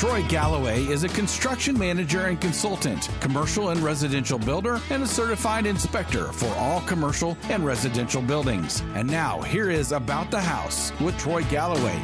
[0.00, 5.66] Troy Galloway is a construction manager and consultant, commercial and residential builder, and a certified
[5.66, 8.80] inspector for all commercial and residential buildings.
[8.94, 12.02] And now, here is About the House with Troy Galloway.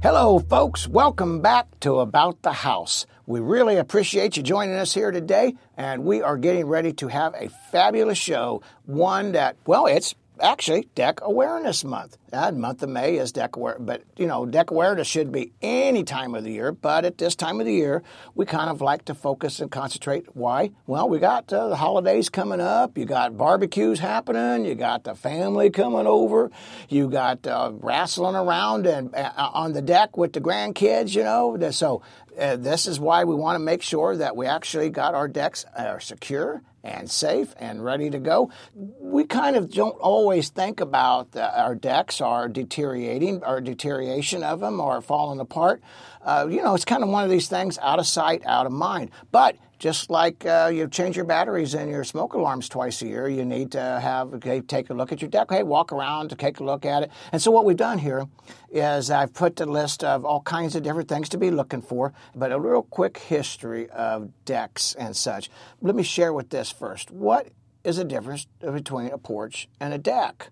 [0.00, 0.86] Hello, folks.
[0.86, 3.04] Welcome back to About the House.
[3.26, 7.34] We really appreciate you joining us here today, and we are getting ready to have
[7.34, 8.62] a fabulous show.
[8.86, 12.18] One that, well, it's actually Deck Awareness Month.
[12.30, 16.02] That month of May is Deck Awareness, but you know, Deck Awareness should be any
[16.04, 16.72] time of the year.
[16.72, 18.02] But at this time of the year,
[18.34, 20.34] we kind of like to focus and concentrate.
[20.34, 20.72] Why?
[20.86, 22.98] Well, we got uh, the holidays coming up.
[22.98, 24.64] You got barbecues happening.
[24.64, 26.50] You got the family coming over.
[26.88, 31.14] You got uh, wrestling around and uh, on the deck with the grandkids.
[31.14, 32.02] You know, so
[32.38, 35.64] uh, this is why we want to make sure that we actually got our decks
[35.76, 38.50] are secure and safe and ready to go.
[38.74, 44.60] We kind of don't always think about uh, our decks are deteriorating or deterioration of
[44.60, 45.82] them or falling apart.
[46.24, 48.72] Uh, you know, it's kind of one of these things out of sight, out of
[48.72, 49.10] mind.
[49.30, 53.28] But just like uh, you change your batteries in your smoke alarms twice a year,
[53.28, 55.48] you need to have okay, take a look at your deck.
[55.50, 57.10] Hey, walk around to take a look at it.
[57.32, 58.26] And so what we've done here
[58.70, 62.14] is I've put the list of all kinds of different things to be looking for,
[62.34, 65.50] but a real quick history of decks and such.
[65.82, 67.10] Let me share with this first.
[67.10, 67.48] What
[67.84, 70.50] is the difference between a porch and a deck?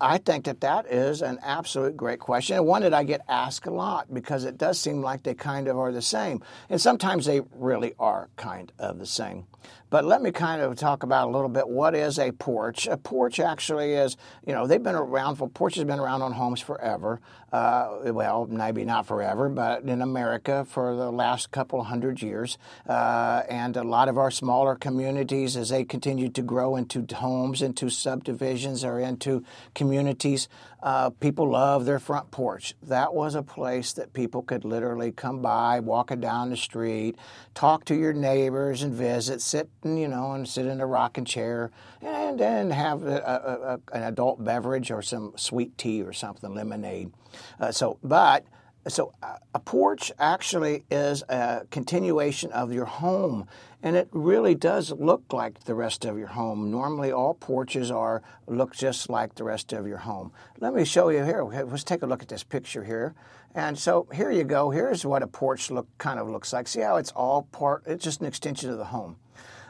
[0.00, 3.66] I think that that is an absolute great question, and one that I get asked
[3.66, 6.42] a lot because it does seem like they kind of are the same.
[6.68, 9.46] And sometimes they really are kind of the same.
[9.94, 12.88] But let me kind of talk about a little bit what is a porch.
[12.88, 16.32] A porch actually is, you know, they've been around for porches have been around on
[16.32, 17.20] homes forever.
[17.52, 22.58] Uh, well, maybe not forever, but in America for the last couple hundred years.
[22.88, 27.62] Uh, and a lot of our smaller communities, as they continue to grow into homes,
[27.62, 29.44] into subdivisions, or into
[29.76, 30.48] communities,
[30.84, 32.74] uh, people love their front porch.
[32.82, 37.16] That was a place that people could literally come by, walking down the street,
[37.54, 41.24] talk to your neighbors and visit, sit, and, you know, and sit in a rocking
[41.24, 41.70] chair,
[42.02, 46.54] and then have a, a, a, an adult beverage or some sweet tea or something,
[46.54, 47.10] lemonade.
[47.58, 48.44] Uh, so, but
[48.88, 49.12] so
[49.54, 53.46] a porch actually is a continuation of your home,
[53.82, 56.70] and it really does look like the rest of your home.
[56.70, 60.32] Normally, all porches are look just like the rest of your home.
[60.60, 61.44] Let me show you here.
[61.44, 63.14] Let's take a look at this picture here.
[63.54, 64.70] And so here you go.
[64.70, 66.66] Here's what a porch look kind of looks like.
[66.66, 67.84] See how it's all part?
[67.86, 69.16] It's just an extension of the home.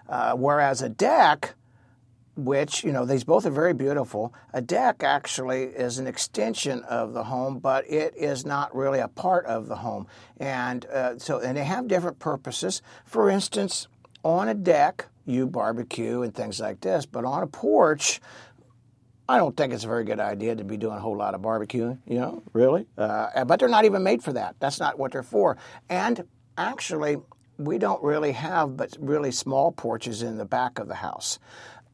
[0.08, 1.54] Uh, whereas a deck
[2.36, 4.34] which, you know, these both are very beautiful.
[4.52, 9.08] A deck actually is an extension of the home, but it is not really a
[9.08, 10.06] part of the home.
[10.38, 12.82] And uh, so, and they have different purposes.
[13.04, 13.88] For instance,
[14.24, 18.20] on a deck, you barbecue and things like this, but on a porch,
[19.28, 21.40] I don't think it's a very good idea to be doing a whole lot of
[21.40, 22.86] barbecuing, you know, really.
[22.98, 24.56] Uh, but they're not even made for that.
[24.58, 25.56] That's not what they're for.
[25.88, 26.26] And
[26.58, 27.16] actually,
[27.56, 31.38] we don't really have but really small porches in the back of the house.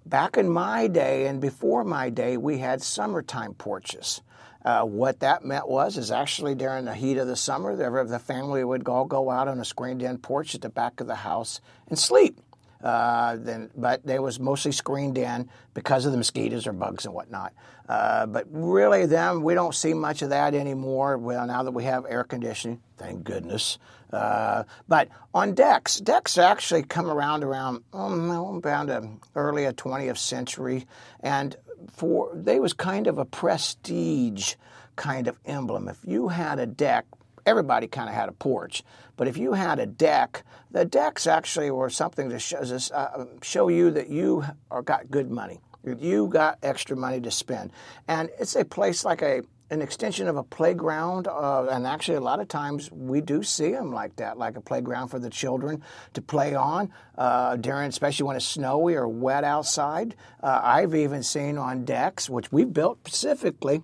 [0.07, 4.23] Back in my day and before my day, we had summertime porches.
[4.65, 8.19] Uh, what that meant was, is actually during the heat of the summer, the, the
[8.19, 11.61] family would all go out on a screened-in porch at the back of the house
[11.89, 12.39] and sleep.
[12.83, 17.15] Uh, then, but they was mostly screened in because of the mosquitoes or bugs and
[17.15, 17.53] whatnot.
[17.89, 21.19] Uh, but really, them we don't see much of that anymore.
[21.19, 23.79] Well, now that we have air conditioning, thank goodness.
[24.13, 30.87] Uh, but on decks, decks actually come around around um, around the early 20th century,
[31.21, 31.57] and
[31.97, 34.55] for they was kind of a prestige
[34.97, 35.89] kind of emblem.
[35.89, 37.07] If you had a deck,
[37.47, 38.83] everybody kind of had a porch,
[39.17, 42.59] but if you had a deck, the decks actually were something to show,
[42.95, 45.61] uh, show you that you are, got good money.
[45.85, 47.73] You got extra money to spend,
[48.07, 52.21] and it's a place like a an extension of a playground, uh, and actually a
[52.21, 55.81] lot of times we do see them like that, like a playground for the children
[56.13, 60.17] to play on uh, during, especially when it's snowy or wet outside.
[60.43, 63.83] Uh, I've even seen on decks, which we built specifically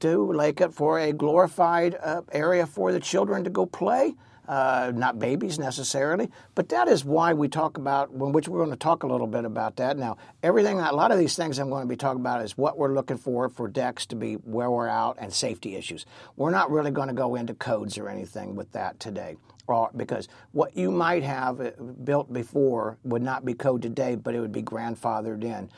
[0.00, 4.14] to like Up for a glorified uh, area for the children to go play
[4.48, 8.76] uh, not babies necessarily, but that is why we talk about, which we're going to
[8.76, 9.96] talk a little bit about that.
[9.96, 12.76] Now, everything, a lot of these things I'm going to be talking about is what
[12.76, 16.04] we're looking for for decks to be where we're out and safety issues.
[16.36, 19.36] We're not really going to go into codes or anything with that today.
[19.66, 21.70] Or, because what you might have uh,
[22.04, 25.70] built before would not be code today, but it would be grandfathered in.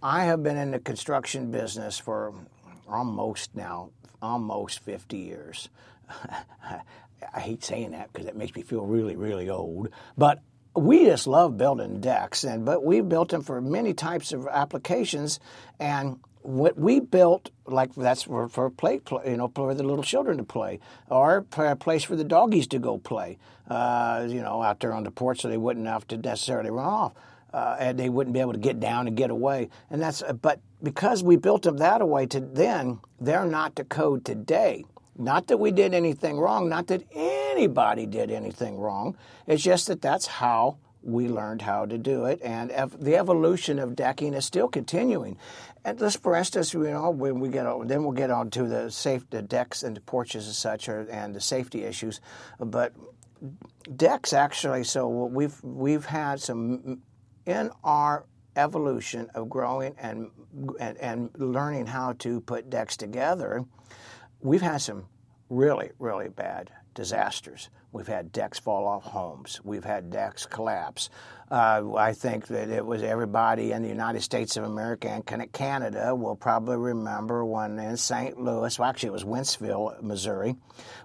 [0.00, 2.32] I have been in the construction business for
[2.88, 3.90] almost now,
[4.20, 5.68] almost 50 years.
[7.34, 9.88] I hate saying that because it makes me feel really, really old.
[10.16, 10.42] But
[10.76, 15.38] we just love building decks, and but we've built them for many types of applications,
[15.78, 20.04] and what we built, like that's for, for play, play, you know, for the little
[20.04, 20.78] children to play,
[21.08, 23.38] or a place for the doggies to go play,
[23.70, 26.86] uh, you know, out there on the porch, so they wouldn't have to necessarily run
[26.86, 27.12] off.
[27.52, 29.68] Uh, and they wouldn't be able to get down and get away.
[29.88, 34.24] And that's, but because we built them that away to then, they're not the code
[34.24, 34.84] today.
[35.16, 39.16] Not that we did anything wrong, not that anybody did anything wrong.
[39.46, 43.78] It's just that that's how we learned how to do it, and ev- the evolution
[43.78, 45.36] of decking is still continuing.
[45.84, 48.66] And this, for instance, you know, when we get on, then we'll get on to
[48.66, 52.20] the safe the decks and the porches and such, or, and the safety issues.
[52.58, 52.94] But
[53.94, 57.02] decks actually, so we've we've had some
[57.44, 58.24] in our
[58.56, 60.30] evolution of growing and
[60.78, 63.64] and, and learning how to put decks together.
[64.40, 65.06] We've had some
[65.48, 67.70] really really bad disasters.
[67.92, 69.60] We've had decks fall off homes.
[69.62, 71.10] We've had decks collapse.
[71.50, 76.14] Uh, I think that it was everybody in the United States of America and Canada
[76.14, 78.40] will probably remember when in St.
[78.40, 80.56] Louis, well, actually it was Wentzville, Missouri,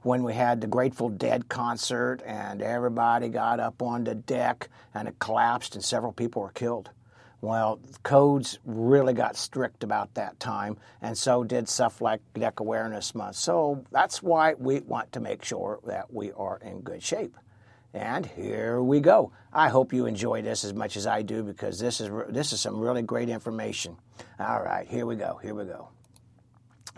[0.02, 5.08] when we had the Grateful Dead concert and everybody got up on the deck and
[5.08, 6.90] it collapsed and several people were killed.
[7.42, 13.16] Well, codes really got strict about that time, and so did stuff like Deck Awareness
[13.16, 13.38] Month.
[13.38, 17.38] So that's why we want to make sure that we are in good shape.
[17.94, 19.32] And here we go.
[19.54, 22.62] I hope you enjoy this as much as I do because this is this is
[22.62, 23.96] some really great information.
[24.40, 25.40] All right, here we go.
[25.42, 25.90] Here we go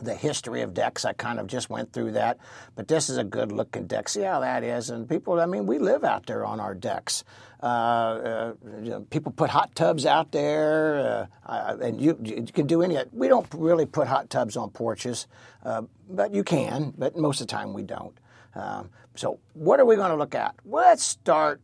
[0.01, 1.05] the history of decks.
[1.05, 2.37] I kind of just went through that,
[2.75, 4.09] but this is a good looking deck.
[4.09, 4.89] See how that is?
[4.89, 7.23] And people, I mean, we live out there on our decks.
[7.61, 12.97] Uh, uh, people put hot tubs out there, uh, and you, you, can do any.
[13.11, 15.27] We don't really put hot tubs on porches,
[15.63, 16.93] uh, but you can.
[16.97, 18.17] But most of the time, we don't.
[18.55, 20.55] Um, so, what are we going to look at?
[20.65, 21.61] Let's start.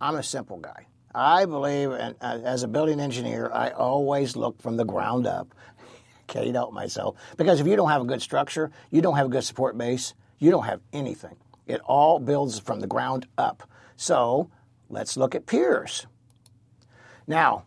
[0.00, 0.86] I'm a simple guy.
[1.14, 5.54] I believe, and uh, as a building engineer, I always look from the ground up
[6.26, 7.16] can't help myself.
[7.36, 10.14] Because if you don't have a good structure, you don't have a good support base,
[10.38, 11.36] you don't have anything.
[11.66, 13.68] It all builds from the ground up.
[13.96, 14.50] So
[14.88, 16.06] let's look at piers.
[17.26, 17.64] Now,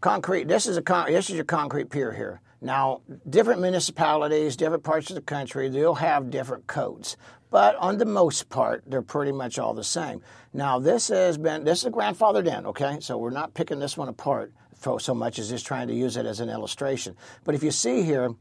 [0.00, 0.48] concrete.
[0.48, 2.40] This is a con- this is your concrete pier here.
[2.60, 7.16] Now, different municipalities, different parts of the country, they'll have different codes,
[7.50, 10.22] but on the most part, they're pretty much all the same.
[10.54, 12.98] Now, this has been this is grandfathered in, okay?
[13.00, 14.52] So we're not picking this one apart
[14.98, 17.16] so much as just trying to use it as an illustration.
[17.44, 18.34] But if you see here,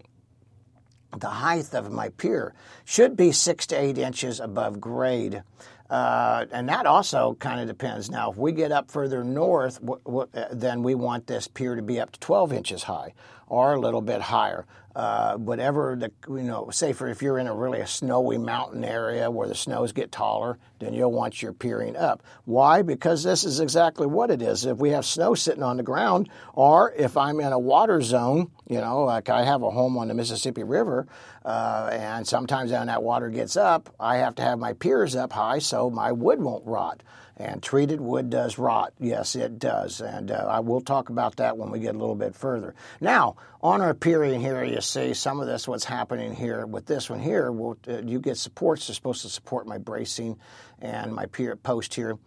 [1.18, 5.44] the height of my pier should be six to eight inches above grade.
[5.90, 8.10] Uh, and that also kind of depends.
[8.10, 11.82] Now, if we get up further north, w- w- then we want this pier to
[11.82, 13.14] be up to 12 inches high
[13.54, 14.66] or a little bit higher
[14.96, 18.84] uh, whatever the you know, say for if you're in a really a snowy mountain
[18.84, 22.22] area where the snows get taller, then you'll want your peering up.
[22.46, 22.84] Why?
[22.84, 24.66] Because this is exactly what it is.
[24.66, 28.52] If we have snow sitting on the ground, or if I'm in a water zone,
[28.70, 31.08] you know, like I have a home on the Mississippi River,
[31.44, 35.34] uh, and sometimes when that water gets up, I have to have my piers up
[35.34, 37.02] high so my wood won't rot.
[37.38, 38.94] And treated wood does rot.
[39.00, 40.02] Yes, it does.
[40.02, 42.76] And uh, I will talk about that when we get a little bit further.
[43.02, 47.10] Now, on our peering here, you see some of this, what's happening here with this
[47.10, 47.52] one here.
[47.52, 48.88] Well, uh, you get supports.
[48.88, 50.38] They're supposed to support my bracing
[50.80, 52.20] and my pier post here.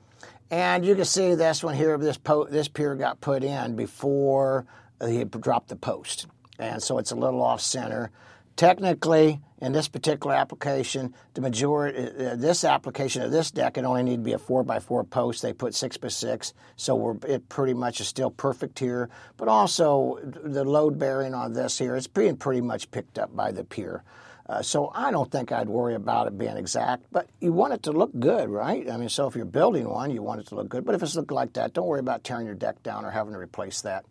[0.51, 4.67] And you can see this one here, this, po- this pier got put in before
[5.05, 6.27] he dropped the post.
[6.59, 8.11] And so it's a little off center.
[8.57, 14.03] Technically, in this particular application, the majority, uh, this application of this deck, it only
[14.03, 15.43] need to be a four by four post.
[15.43, 19.09] They put six by six, so we're, it pretty much is still perfect here.
[19.37, 23.53] But also the load bearing on this here is being pretty much picked up by
[23.53, 24.03] the pier.
[24.49, 27.83] Uh, so I don't think I'd worry about it being exact, but you want it
[27.85, 28.89] to look good, right?
[28.89, 30.85] I mean, so if you're building one, you want it to look good.
[30.85, 33.33] But if it's look like that, don't worry about tearing your deck down or having
[33.33, 34.05] to replace that.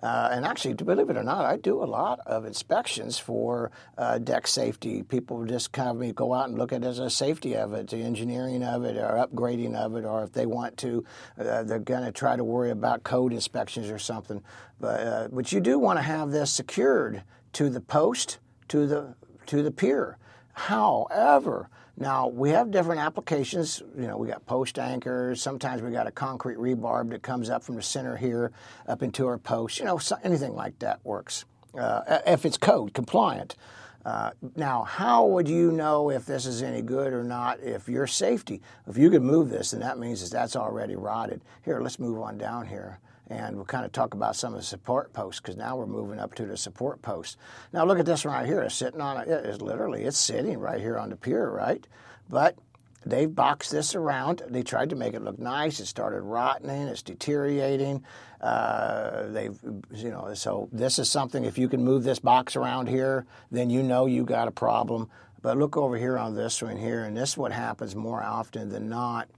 [0.00, 4.18] Uh, and actually, believe it or not, I do a lot of inspections for uh,
[4.18, 5.02] deck safety.
[5.02, 7.88] People just kind of go out and look at it as a safety of it,
[7.88, 11.04] the engineering of it, or upgrading of it, or if they want to,
[11.38, 14.42] uh, they're going to try to worry about code inspections or something.
[14.78, 17.24] But, uh, but you do want to have this secured
[17.54, 18.38] to the post,
[18.68, 19.14] to the
[19.46, 20.18] to the pier.
[20.52, 23.82] However, now we have different applications.
[23.96, 25.42] You know, we got post anchors.
[25.42, 28.52] Sometimes we got a concrete rebar that comes up from the center here
[28.86, 29.78] up into our post.
[29.78, 31.44] You know, so anything like that works
[31.78, 33.56] uh, if it's code compliant.
[34.04, 37.60] Uh, now, how would you know if this is any good or not?
[37.60, 41.42] If your safety, if you could move this, then that means that that's already rotted.
[41.64, 43.00] Here, let's move on down here
[43.30, 46.18] and we'll kind of talk about some of the support posts because now we're moving
[46.18, 47.36] up to the support post.
[47.72, 48.62] Now look at this one right here.
[48.62, 49.28] It's sitting on it.
[49.28, 51.86] It's literally it's sitting right here on the pier, right?
[52.28, 52.56] But
[53.04, 54.42] they've boxed this around.
[54.48, 55.80] They tried to make it look nice.
[55.80, 56.70] It started rotting.
[56.70, 58.02] It's deteriorating.
[58.40, 59.58] Uh, they've,
[59.92, 61.44] you know, so this is something.
[61.44, 65.08] If you can move this box around here, then you know you got a problem.
[65.40, 68.68] But look over here on this one here, and this is what happens more often
[68.68, 69.28] than not.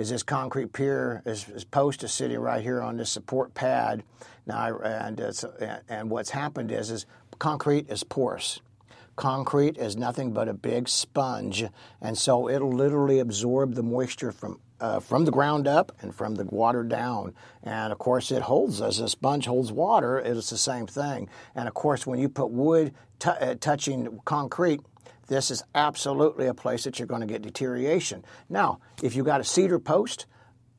[0.00, 4.02] Is this concrete pier, is, is post is sitting right here on this support pad.
[4.46, 5.20] Now, and
[5.90, 7.04] and what's happened is is
[7.38, 8.62] concrete is porous.
[9.16, 11.66] Concrete is nothing but a big sponge,
[12.00, 16.36] and so it'll literally absorb the moisture from uh, from the ground up and from
[16.36, 17.34] the water down.
[17.62, 20.18] And of course, it holds as a sponge holds water.
[20.18, 21.28] It's the same thing.
[21.54, 24.80] And of course, when you put wood t- uh, touching concrete,
[25.30, 28.24] this is absolutely a place that you're going to get deterioration.
[28.48, 30.26] Now, if you've got a cedar post,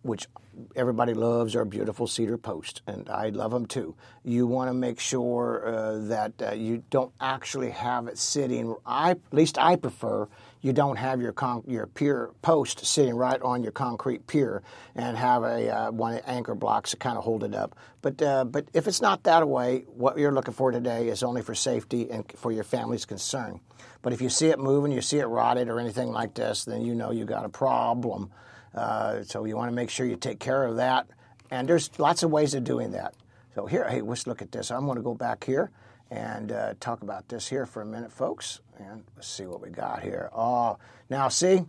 [0.02, 0.28] which
[0.76, 3.96] everybody loves our beautiful cedar post, and I love them too.
[4.26, 8.76] You want to make sure uh, that uh, you don't actually have it sitting.
[8.86, 10.28] I, at least I prefer
[10.62, 14.62] you don't have your con- your pier post sitting right on your concrete pier
[14.96, 17.76] and have a uh, one anchor blocks to kind of hold it up.
[18.02, 21.42] But uh, but if it's not that way, what you're looking for today is only
[21.42, 23.60] for safety and for your family's concern.
[24.04, 26.82] But if you see it moving, you see it rotted or anything like this, then
[26.82, 28.32] you know you got a problem.
[28.74, 31.08] Uh, so you want to make sure you take care of that.
[31.50, 33.14] And there's lots of ways of doing that.
[33.56, 34.72] So here, hey, let's look at this.
[34.72, 35.72] I'm going to go back here
[36.12, 38.60] and uh, talk about this here for a minute, folks.
[38.78, 40.30] And let's see what we got here.
[40.36, 40.78] Oh,
[41.10, 41.62] now see,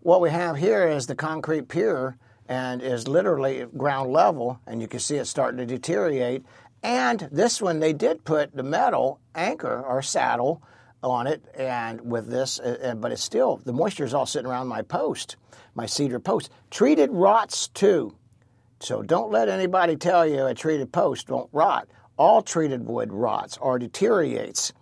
[0.00, 2.16] what we have here is the concrete pier
[2.48, 6.44] and is literally ground level, and you can see it starting to deteriorate.
[6.82, 10.62] And this one, they did put the metal anchor or saddle
[11.02, 14.50] on it, and with this, uh, uh, but it's still the moisture is all sitting
[14.50, 15.36] around my post,
[15.74, 16.50] my cedar post.
[16.70, 18.14] Treated rots too,
[18.80, 21.88] so don't let anybody tell you a treated post won't rot.
[22.16, 24.72] All treated wood rots or deteriorates.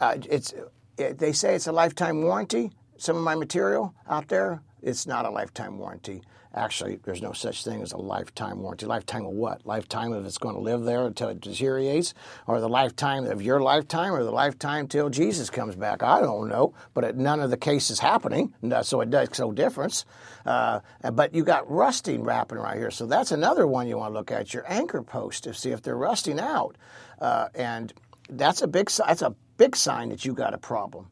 [0.00, 0.52] Uh, it's
[0.98, 2.70] it, they say it's a lifetime warranty.
[2.98, 6.22] Some of my material out there, it's not a lifetime warranty.
[6.56, 8.86] Actually, there's no such thing as a lifetime warranty.
[8.86, 9.66] Lifetime of what?
[9.66, 12.14] Lifetime of it's going to live there until it deteriorates,
[12.46, 16.04] or the lifetime of your lifetime, or the lifetime till Jesus comes back.
[16.04, 20.04] I don't know, but it, none of the cases happening, so it makes no difference.
[20.46, 20.78] Uh,
[21.12, 24.30] but you got rusting wrapping right here, so that's another one you want to look
[24.30, 24.54] at.
[24.54, 26.76] Your anchor post to see if they're rusting out,
[27.20, 27.92] uh, and
[28.30, 31.08] that's a big that's a big sign that you got a problem.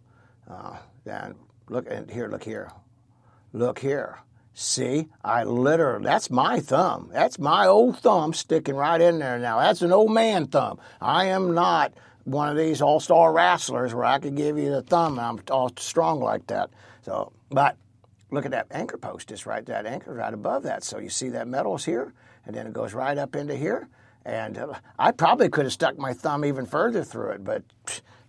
[0.48, 1.34] Uh, and
[1.68, 2.70] look and here, look here,
[3.52, 4.18] look here.
[4.54, 7.10] See, I literally, that's my thumb.
[7.12, 9.60] That's my old thumb sticking right in there now.
[9.60, 10.78] That's an old man thumb.
[11.00, 11.94] I am not
[12.24, 15.40] one of these all star wrestlers where I could give you the thumb and I'm
[15.50, 16.70] all strong like that.
[17.00, 17.76] So, but
[18.30, 19.30] look at that anchor post.
[19.32, 20.84] It's right, that anchor right above that.
[20.84, 22.12] So you see that metal's here
[22.44, 23.88] and then it goes right up into here.
[24.24, 27.62] And uh, I probably could have stuck my thumb even further through it, but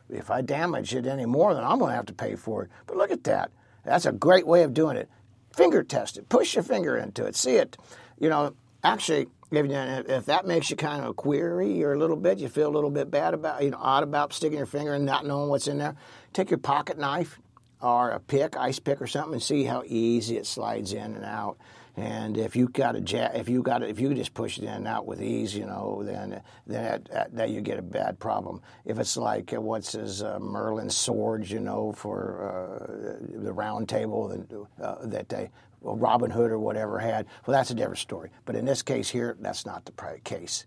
[0.09, 2.71] if I damage it any more, then I'm going to have to pay for it.
[2.87, 3.51] But look at that.
[3.83, 5.09] That's a great way of doing it
[5.53, 6.29] finger test it.
[6.29, 7.35] Push your finger into it.
[7.35, 7.77] See it.
[8.19, 12.39] You know, actually, if, if that makes you kind of query or a little bit,
[12.39, 15.05] you feel a little bit bad about, you know, odd about sticking your finger and
[15.05, 15.95] not knowing what's in there,
[16.33, 17.39] take your pocket knife
[17.81, 21.25] or a pick, ice pick or something, and see how easy it slides in and
[21.25, 21.57] out.
[21.95, 24.63] And if you got a ja- if you got a, if you just push it
[24.63, 28.17] in and out with ease, you know, then then that, that, you get a bad
[28.19, 28.61] problem.
[28.83, 33.87] If it's like uh, what's his uh, Merlin swords, you know, for uh, the Round
[33.87, 38.31] Table that, uh, that they Robin Hood or whatever had, well, that's a different story.
[38.45, 40.65] But in this case here, that's not the case.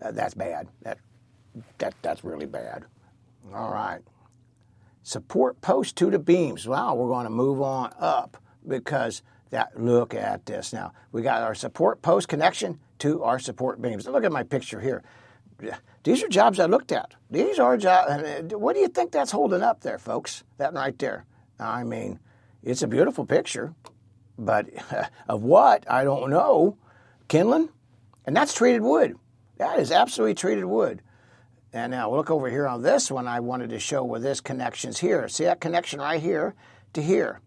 [0.00, 0.68] Uh, that's bad.
[0.82, 0.98] That
[1.78, 2.84] that that's really bad.
[3.52, 4.00] All right.
[5.02, 6.68] Support post to the beams.
[6.68, 10.92] Wow, we're going to move on up because that look at this now.
[11.12, 14.06] We got our support post connection to our support beams.
[14.06, 15.02] Look at my picture here.
[16.04, 17.14] These are jobs I looked at.
[17.30, 18.10] These are jobs.
[18.10, 20.44] Uh, what do you think that's holding up there, folks?
[20.58, 21.24] That right there.
[21.58, 22.20] I mean,
[22.62, 23.74] it's a beautiful picture,
[24.38, 24.68] but
[25.28, 26.76] of what I don't know.
[27.26, 27.68] Kindling,
[28.24, 29.16] and that's treated wood.
[29.58, 31.02] That is absolutely treated wood.
[31.74, 33.28] And now look over here on this one.
[33.28, 35.28] I wanted to show where this connection's here.
[35.28, 36.54] See that connection right here
[36.94, 37.40] to here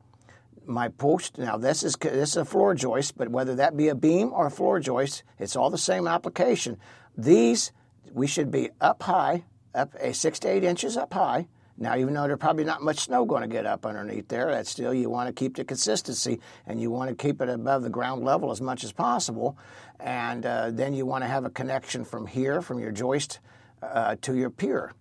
[0.65, 1.37] my post.
[1.37, 4.47] Now this is this is a floor joist, but whether that be a beam or
[4.47, 6.77] a floor joist, it's all the same application.
[7.17, 7.71] These
[8.13, 11.47] we should be up high, up a six to eight inches up high.
[11.77, 14.69] Now, even though there's probably not much snow going to get up underneath there, that's
[14.69, 17.89] still you want to keep the consistency and you want to keep it above the
[17.89, 19.57] ground level as much as possible.
[19.99, 23.39] And uh, then you want to have a connection from here, from your joist
[23.81, 24.93] uh, to your pier.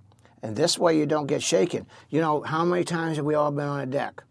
[0.42, 1.86] And this way you don't get shaken.
[2.08, 4.22] You know, how many times have we all been on a deck?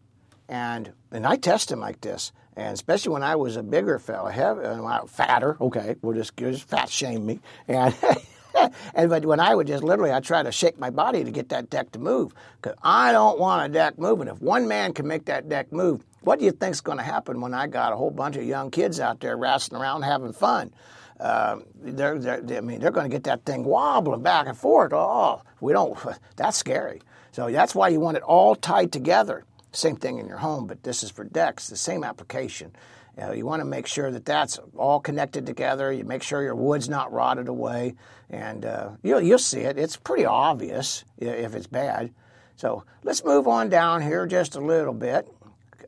[0.50, 4.32] And and I test him like this, and especially when I was a bigger fella,
[4.32, 5.56] have, uh, fatter.
[5.62, 7.40] Okay, we'll just, just fat shame me.
[7.68, 7.96] And
[8.96, 11.50] and but when I would just literally, I try to shake my body to get
[11.50, 14.28] that deck to move because I don't want a deck moving.
[14.28, 17.42] If one man can make that deck move, what do you think's going to happen
[17.42, 20.74] when I got a whole bunch of young kids out there wrestling around having fun?
[21.20, 24.94] Uh, they're, they're, I mean, they're going to get that thing wobbling back and forth.
[24.94, 25.98] Oh, we don't.
[26.38, 27.02] That's scary.
[27.32, 29.46] So that's why you want it all tied together.
[29.72, 31.68] Same thing in your home, but this is for decks.
[31.68, 32.72] The same application.
[33.18, 35.92] You, know, you want to make sure that that's all connected together.
[35.92, 37.96] You make sure your wood's not rotted away,
[38.30, 39.78] and uh, you'll, you'll see it.
[39.78, 42.14] It's pretty obvious if it's bad.
[42.56, 45.32] So let's move on down here just a little bit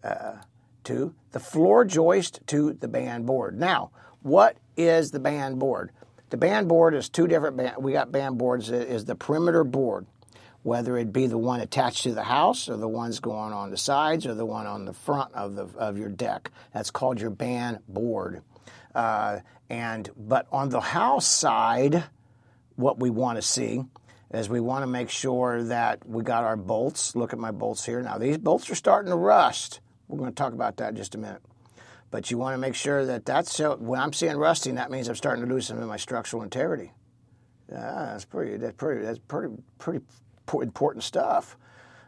[0.03, 0.35] uh,
[0.85, 3.59] to the floor joist to the band board.
[3.59, 5.91] Now, what is the band board?
[6.29, 7.57] The band board is two different.
[7.57, 8.69] Band, we got band boards.
[8.69, 10.05] is the perimeter board
[10.63, 13.77] whether it be the one attached to the house or the ones going on the
[13.77, 16.51] sides or the one on the front of the of your deck.
[16.73, 18.41] That's called your band board.
[18.93, 19.39] Uh,
[19.69, 22.03] and but on the house side,
[22.75, 23.83] what we want to see
[24.33, 27.15] is we want to make sure that we got our bolts.
[27.15, 28.01] Look at my bolts here.
[28.01, 29.81] Now these bolts are starting to rust.
[30.07, 31.41] We're going to talk about that in just a minute.
[32.11, 35.07] But you want to make sure that that's so, when I'm seeing rusting, that means
[35.07, 36.91] I'm starting to lose some of my structural integrity.
[37.71, 38.57] Yeah, that's pretty.
[38.57, 39.05] That's pretty.
[39.05, 39.53] That's pretty.
[39.79, 40.03] Pretty
[40.60, 41.58] important stuff.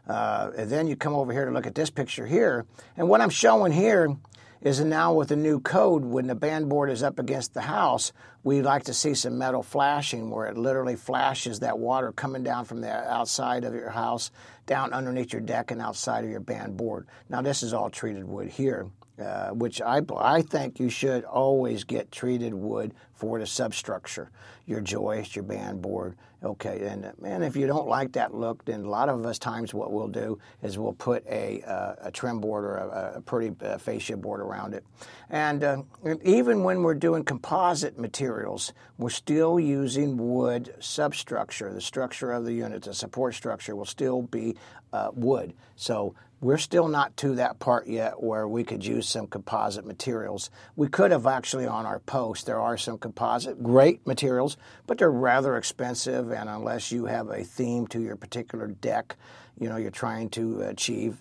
[0.06, 2.66] Uh, and then you come over here to look at this picture here.
[2.96, 4.14] And what I'm showing here
[4.60, 8.12] is now with the new code, when the band board is up against the house,
[8.42, 12.64] we like to see some metal flashing where it literally flashes that water coming down
[12.64, 14.30] from the outside of your house
[14.66, 17.06] down underneath your deck and outside of your band board.
[17.28, 18.88] Now, this is all treated wood here.
[19.16, 24.30] Uh, which I, I think you should always get treated wood for the substructure,
[24.66, 26.14] your joist, your band board.
[26.42, 29.72] Okay, and and if you don't like that look, then a lot of us times
[29.72, 33.56] what we'll do is we'll put a, uh, a trim board or a, a pretty
[33.64, 34.84] uh, fascia board around it.
[35.30, 41.72] And, uh, and even when we're doing composite materials, we're still using wood substructure.
[41.72, 44.54] The structure of the unit, the support structure, will still be
[44.92, 45.54] uh, wood.
[45.76, 46.14] So
[46.44, 50.50] we're still not to that part yet where we could use some composite materials.
[50.76, 55.10] We could have actually on our post, there are some composite, great materials, but they're
[55.10, 56.30] rather expensive.
[56.32, 59.16] And unless you have a theme to your particular deck,
[59.58, 61.16] you know, you're trying to achieve,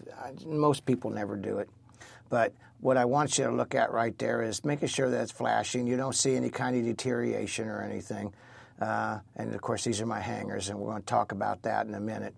[0.46, 1.70] most people never do it.
[2.30, 5.32] But what I want you to look at right there is making sure that it's
[5.32, 5.88] flashing.
[5.88, 8.34] You don't see any kind of deterioration or anything.
[8.82, 11.88] Uh, and of course, these are my hangers, and we're going to talk about that
[11.88, 12.36] in a minute.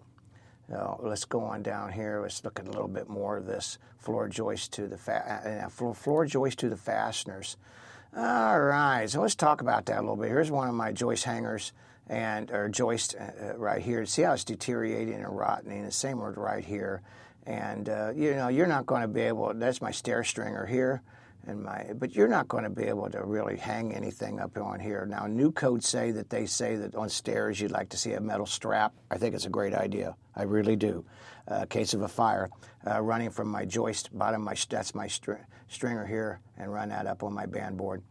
[0.73, 2.19] Uh, let's go on down here.
[2.21, 5.93] Let's look at a little bit more of this floor joist to the fa- uh,
[5.93, 7.57] floor joist to the fasteners.
[8.15, 10.29] All right, so let's talk about that a little bit.
[10.29, 11.73] Here's one of my joist hangers
[12.07, 14.05] and or joist uh, uh right here.
[14.05, 15.83] See how it's deteriorating and rotting.
[15.83, 17.01] The same word right here.
[17.45, 19.53] And uh, you know you're not going to be able.
[19.53, 21.03] That's my stair stringer here
[21.53, 25.05] my but you're not going to be able to really hang anything up on here.
[25.05, 28.21] Now new codes say that they say that on stairs you'd like to see a
[28.21, 28.93] metal strap.
[29.11, 30.15] I think it's a great idea.
[30.35, 31.05] I really do.
[31.47, 32.49] Uh, case of a fire
[32.87, 37.05] uh, running from my joist bottom my that's my str- stringer here and run that
[37.05, 38.01] up on my band board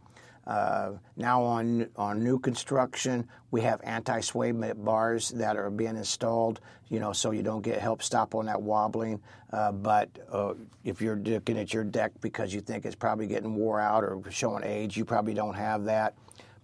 [0.47, 7.01] uh, now on on new construction, we have anti-sway bars that are being installed, you
[7.01, 9.21] know, so you don't get help stop on that wobbling.
[9.53, 10.55] Uh, but uh,
[10.85, 14.21] if you're looking at your deck because you think it's probably getting wore out or
[14.31, 16.15] showing age, you probably don't have that.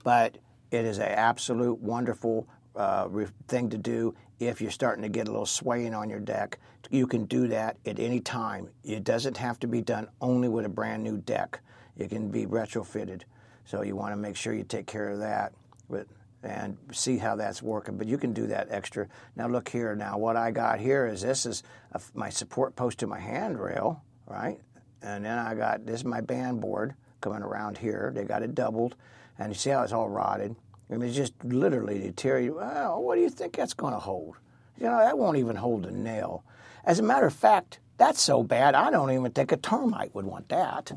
[0.04, 0.38] But
[0.70, 3.08] it is an absolute wonderful uh,
[3.48, 6.58] thing to do if you're starting to get a little swaying on your deck.
[6.90, 8.68] You can do that at any time.
[8.84, 11.60] It doesn't have to be done only with a brand new deck.
[11.96, 13.22] It can be retrofitted.
[13.70, 15.52] So you want to make sure you take care of that
[15.88, 16.08] but,
[16.42, 17.96] and see how that's working.
[17.96, 19.06] But you can do that extra.
[19.36, 19.94] Now look here.
[19.94, 24.02] Now what I got here is this is a, my support post to my handrail,
[24.26, 24.58] right?
[25.02, 28.10] And then I got this is my band board coming around here.
[28.12, 28.96] They got it doubled,
[29.38, 30.56] and you see how it's all rotted.
[30.90, 32.56] I mean, it's just literally deteriorated.
[32.56, 34.34] Well, what do you think that's going to hold?
[34.80, 36.42] You know, that won't even hold a nail.
[36.84, 40.24] As a matter of fact, that's so bad, I don't even think a termite would
[40.24, 40.90] want that.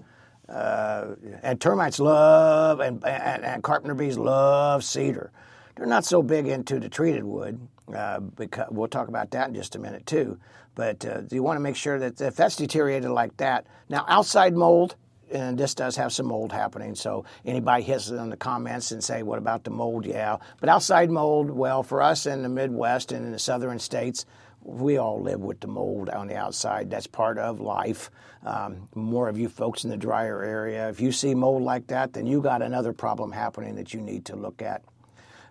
[0.49, 5.31] Uh, and termites love, and, and, and, carpenter bees love cedar.
[5.75, 7.59] They're not so big into the treated wood.
[7.93, 10.39] Uh, because we'll talk about that in just a minute too.
[10.73, 14.55] But uh, you want to make sure that if that's deteriorated like that, now outside
[14.55, 14.95] mold,
[15.29, 16.95] and this does have some mold happening.
[16.95, 20.69] So anybody hits it in the comments and say, "What about the mold?" Yeah, but
[20.69, 24.25] outside mold, well, for us in the Midwest and in the southern states,
[24.63, 26.89] we all live with the mold on the outside.
[26.89, 28.09] That's part of life.
[28.45, 32.13] Um, more of you folks in the drier area, if you see mold like that,
[32.13, 34.83] then you got another problem happening that you need to look at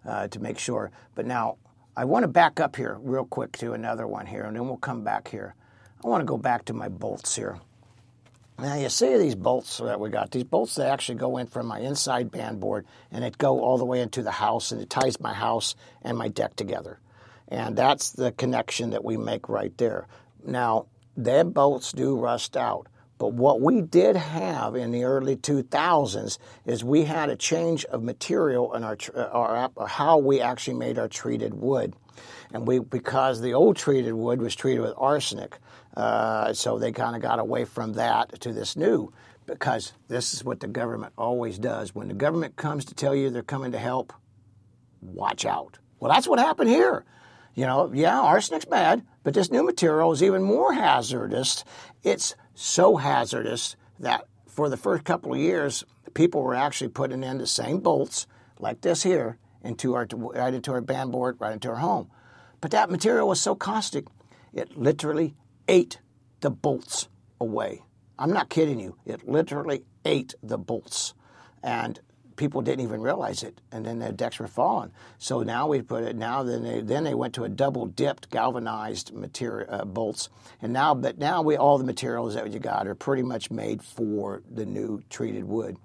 [0.07, 0.91] uh, to make sure.
[1.15, 1.57] But now,
[1.97, 4.79] I want to back up here real quick to another one here, and then we'll
[4.79, 5.55] come back here.
[6.05, 7.61] I want to go back to my bolts here.
[8.59, 10.31] Now you see these bolts that we got.
[10.31, 13.79] These bolts that actually go in from my inside band board and it go all
[13.79, 16.99] the way into the house and it ties my house and my deck together.
[17.53, 20.07] And that's the connection that we make right there.
[20.43, 20.87] Now,
[21.19, 22.87] them bolts do rust out.
[23.19, 28.03] But what we did have in the early 2000s is we had a change of
[28.03, 31.95] material in our, our how we actually made our treated wood,
[32.55, 35.59] and we because the old treated wood was treated with arsenic,
[35.95, 39.13] uh, so they kind of got away from that to this new.
[39.45, 41.95] Because this is what the government always does.
[41.95, 44.13] When the government comes to tell you they're coming to help,
[45.03, 45.79] watch out.
[46.01, 47.05] Well, that's what happened here.
[47.55, 51.65] You know, yeah, arsenic's bad, but this new material is even more hazardous.
[52.03, 55.85] It's so hazardous that for the first couple of years,
[56.15, 58.27] people were actually putting in the same bolts
[58.59, 62.11] like this here into our right into our band board, right into our home.
[62.61, 64.07] But that material was so caustic,
[64.53, 65.35] it literally
[65.69, 66.01] ate
[66.41, 67.09] the bolts
[67.41, 67.83] away.
[68.19, 68.97] I'm not kidding you.
[69.05, 71.15] It literally ate the bolts.
[71.63, 72.01] And
[72.37, 74.93] people didn't even realize it, and then the decks were falling.
[75.19, 76.17] So now we put it.
[76.17, 80.29] Now then they then they went to a double dipped galvanized material uh, bolts,
[80.61, 83.83] and now but now we all the materials that you got are pretty much made
[83.83, 85.77] for the new treated wood.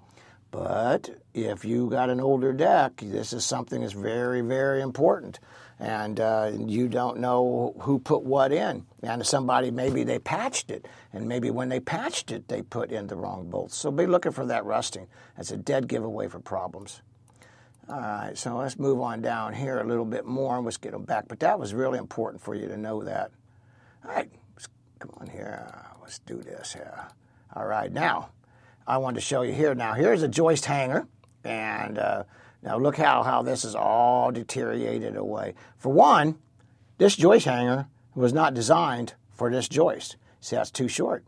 [0.50, 5.38] But if you got an older deck, this is something that's very very important
[5.80, 8.84] and uh, you don't know who put what in.
[9.02, 13.06] And somebody maybe they patched it, and maybe when they patched it, they put in
[13.06, 13.76] the wrong bolts.
[13.76, 15.06] So be looking for that rusting.
[15.36, 17.02] That's a dead giveaway for problems.
[17.88, 20.92] All right, so let's move on down here a little bit more and let's get
[20.92, 21.26] them back.
[21.26, 23.30] But that was really important for you to know that.
[24.04, 24.30] All right,
[24.98, 25.72] come on here.
[26.02, 27.08] Let's do this here.
[27.54, 28.30] All right, now
[28.86, 29.74] I want to show you here.
[29.74, 31.06] Now here's a joist hanger,
[31.44, 32.24] and uh,
[32.62, 35.54] now look how, how this is all deteriorated away.
[35.76, 36.38] For one,
[36.98, 40.16] this joist hanger was not designed for this joist.
[40.40, 41.24] See, that's too short.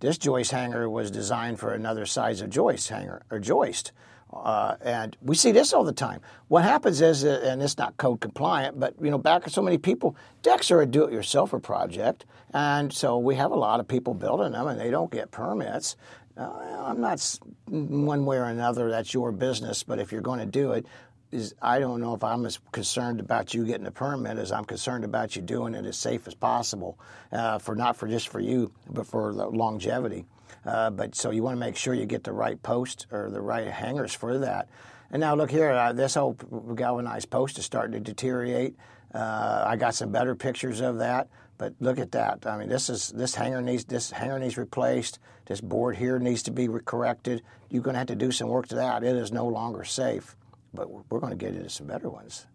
[0.00, 3.92] This joist hanger was designed for another size of joist hanger or joist.
[4.32, 6.20] Uh, and we see this all the time.
[6.48, 9.78] What happens is, uh, and it's not code compliant, but you know, back so many
[9.78, 14.52] people, decks are a do-it-yourselfer project, and so we have a lot of people building
[14.52, 15.96] them, and they don't get permits.
[16.38, 18.90] Uh, I'm not one way or another.
[18.90, 19.82] That's your business.
[19.82, 20.86] But if you're going to do it,
[21.30, 24.64] is I don't know if I'm as concerned about you getting a permit as I'm
[24.64, 26.98] concerned about you doing it as safe as possible,
[27.32, 30.24] uh, for not for just for you, but for the longevity.
[30.64, 33.40] Uh, but so you want to make sure you get the right post or the
[33.40, 34.68] right hangers for that.
[35.10, 38.76] And now look here, uh, this old galvanized post is starting to deteriorate.
[39.14, 41.28] Uh, I got some better pictures of that.
[41.58, 42.46] But look at that.
[42.46, 45.18] I mean, this is this hanger needs this hanger needs replaced.
[45.46, 47.42] This board here needs to be corrected.
[47.68, 49.02] You're going to have to do some work to that.
[49.02, 50.36] It is no longer safe.
[50.72, 52.46] But we're going to get into some better ones.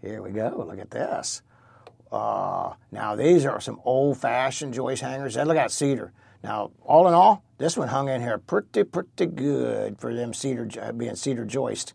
[0.00, 0.64] Here we go.
[0.68, 1.42] Look at this.
[2.12, 5.36] Uh, now these are some old-fashioned joist hangers.
[5.36, 6.12] And look at cedar.
[6.44, 10.92] Now, all in all, this one hung in here pretty, pretty good for them cedar
[10.92, 11.94] being cedar joist.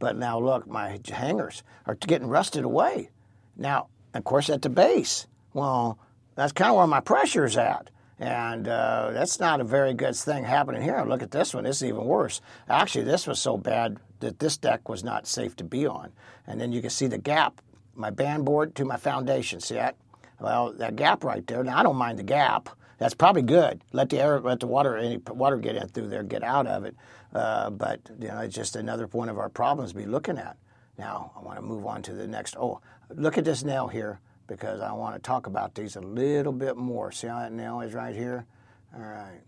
[0.00, 3.10] But now look, my hangers are getting rusted away.
[3.56, 5.98] Now, of course, at the base, well,
[6.34, 7.90] that's kind of where my pressure's at.
[8.18, 11.02] And uh, that's not a very good thing happening here.
[11.06, 11.64] Look at this one.
[11.64, 12.42] This is even worse.
[12.68, 16.12] Actually, this was so bad that this deck was not safe to be on.
[16.46, 17.62] And then you can see the gap,
[17.94, 19.60] my band board to my foundation.
[19.60, 19.96] See that?
[20.38, 21.64] Well, that gap right there.
[21.64, 22.68] Now, I don't mind the gap.
[22.98, 23.82] That's probably good.
[23.92, 26.84] Let the air, let the water, any water get in through there, get out of
[26.84, 26.94] it.
[27.34, 30.58] Uh, but you know, it's just another one of our problems to be looking at.
[30.98, 32.56] Now, I want to move on to the next.
[32.58, 32.80] Oh,
[33.14, 36.76] look at this nail here because I want to talk about these a little bit
[36.76, 37.12] more.
[37.12, 38.46] See how that nail is right here?
[38.94, 39.40] All right,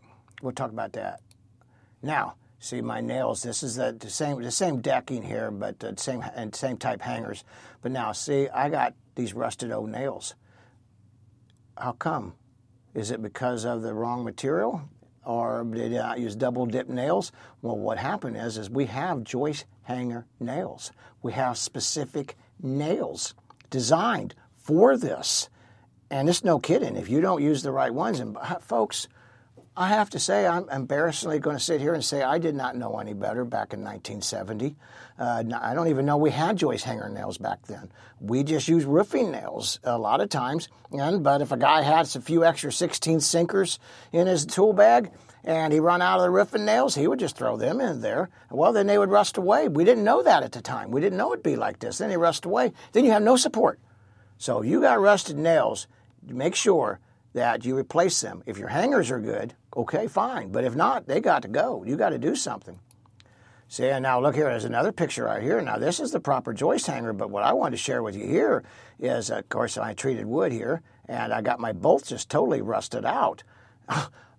[0.43, 1.21] we'll talk about that.
[2.03, 3.43] Now, see my nails.
[3.43, 7.01] This is the, the same the same decking here, but the same and same type
[7.01, 7.45] hangers.
[7.83, 10.35] But now, see, I got these rusted old nails.
[11.77, 12.35] How come?
[12.95, 14.83] Is it because of the wrong material?
[15.25, 17.33] Or did I use double dip nails?
[17.61, 20.91] Well, what happened is, is we have joist hanger nails.
[21.23, 23.35] We have specific nails
[23.71, 24.35] designed
[24.69, 25.49] for this.
[26.11, 26.95] And it's no kidding.
[26.97, 29.09] If you don't use the right ones, and folks,
[29.75, 32.77] I have to say, I'm embarrassingly going to sit here and say I did not
[32.77, 34.77] know any better back in 1970.
[35.19, 37.91] Uh, I don't even know we had joist hanger nails back then.
[38.21, 40.69] We just used roofing nails a lot of times.
[40.93, 43.79] And but if a guy had a few extra 16 sinkers
[44.13, 45.13] in his tool bag
[45.45, 48.29] and he run out of the roofing nails, he would just throw them in there.
[48.51, 49.69] Well, then they would rust away.
[49.69, 50.91] We didn't know that at the time.
[50.91, 51.97] We didn't know it'd be like this.
[51.97, 52.73] Then they rust away.
[52.93, 53.81] Then you have no support.
[54.39, 55.89] So you got rusted nails,
[56.27, 57.01] make sure
[57.35, 58.43] that you replace them.
[58.47, 60.51] If your hangers are good, okay, fine.
[60.51, 61.85] But if not, they got to go.
[61.85, 62.79] You got to do something.
[63.69, 65.61] See, and now look here, there's another picture right here.
[65.61, 68.27] Now, this is the proper joist hanger, but what I wanted to share with you
[68.27, 68.65] here
[68.99, 73.05] is, of course, I treated wood here, and I got my bolts just totally rusted
[73.05, 73.43] out.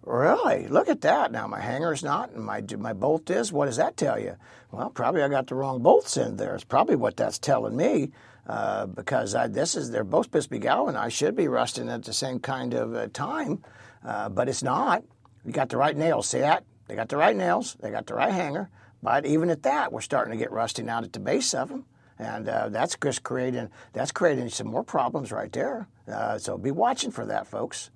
[0.09, 0.67] Really?
[0.67, 1.31] Look at that.
[1.31, 3.51] Now my hanger's not, and my my bolt is.
[3.51, 4.37] What does that tell you?
[4.71, 6.55] Well, probably I got the wrong bolts in there.
[6.55, 8.11] It's probably what that's telling me,
[8.49, 11.15] uh, because I, this is they're both to be galvanized.
[11.15, 13.63] Should be rusting at the same kind of uh, time,
[14.03, 15.03] uh, but it's not.
[15.45, 16.27] You got the right nails.
[16.27, 16.63] See that?
[16.87, 17.77] They got the right nails.
[17.79, 18.69] They got the right hanger.
[19.01, 21.85] But even at that, we're starting to get rusting out at the base of them
[22.19, 25.87] and uh, that's just creating that's creating some more problems right there.
[26.07, 27.89] Uh, so be watching for that, folks.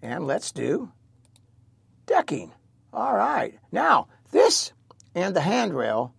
[0.00, 0.92] And let's do
[2.06, 2.52] decking.
[2.92, 3.58] All right.
[3.72, 4.72] Now this
[5.14, 6.14] and the handrail,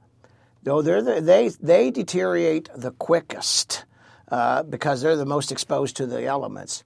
[0.82, 3.86] they're the, they they deteriorate the quickest
[4.30, 6.84] uh, because they're the most exposed to the elements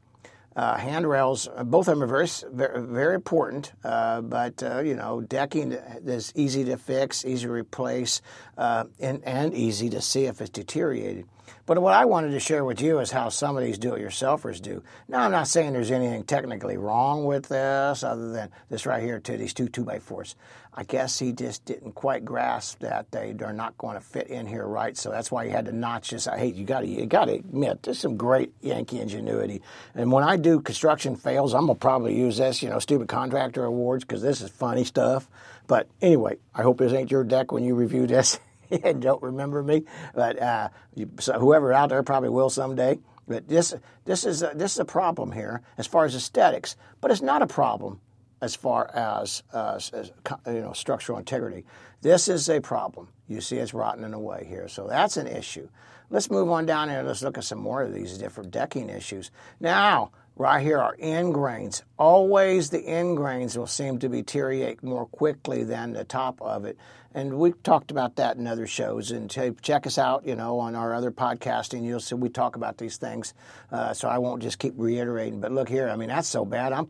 [0.59, 1.47] uh, handrails.
[1.55, 5.71] Uh, both of them are very, very, very important, uh, but uh, you know, decking
[5.71, 8.21] is easy to fix, easy to replace,
[8.57, 11.25] uh, and, and easy to see if it's deteriorated.
[11.69, 14.81] But what I wanted to share with you is how some of these do-it-yourselfers do.
[15.07, 19.19] Now, I'm not saying there's anything technically wrong with this, other than this right here,
[19.19, 20.35] to these two two-by-fours.
[20.73, 24.47] I guess he just didn't quite grasp that they are not going to fit in
[24.47, 26.25] here right, so that's why he had to notch this.
[26.25, 29.61] Hate you got to you got to admit there's some great Yankee ingenuity.
[29.93, 33.63] And when I do construction fails, I'm gonna probably use this, you know, stupid contractor
[33.63, 35.29] awards because this is funny stuff.
[35.67, 38.39] But anyway, I hope this ain't your deck when you review this.
[38.83, 42.99] and don't remember me, but uh, you, so whoever out there probably will someday.
[43.27, 47.11] But this this is a, this is a problem here as far as aesthetics, but
[47.11, 48.01] it's not a problem
[48.41, 50.11] as far as, uh, as
[50.47, 51.65] you know structural integrity.
[52.01, 53.09] This is a problem.
[53.27, 55.69] You see, it's rotting away here, so that's an issue.
[56.09, 57.03] Let's move on down here.
[57.03, 59.29] Let's look at some more of these different decking issues.
[59.59, 61.83] Now, right here are end grains.
[61.97, 66.77] Always the end grains will seem to deteriorate more quickly than the top of it.
[67.13, 69.11] And we've talked about that in other shows.
[69.11, 69.29] And
[69.61, 71.83] check us out, you know, on our other podcasting.
[71.83, 73.33] You'll see we talk about these things.
[73.71, 75.41] Uh, so I won't just keep reiterating.
[75.41, 76.71] But look here, I mean, that's so bad.
[76.71, 76.87] I'm,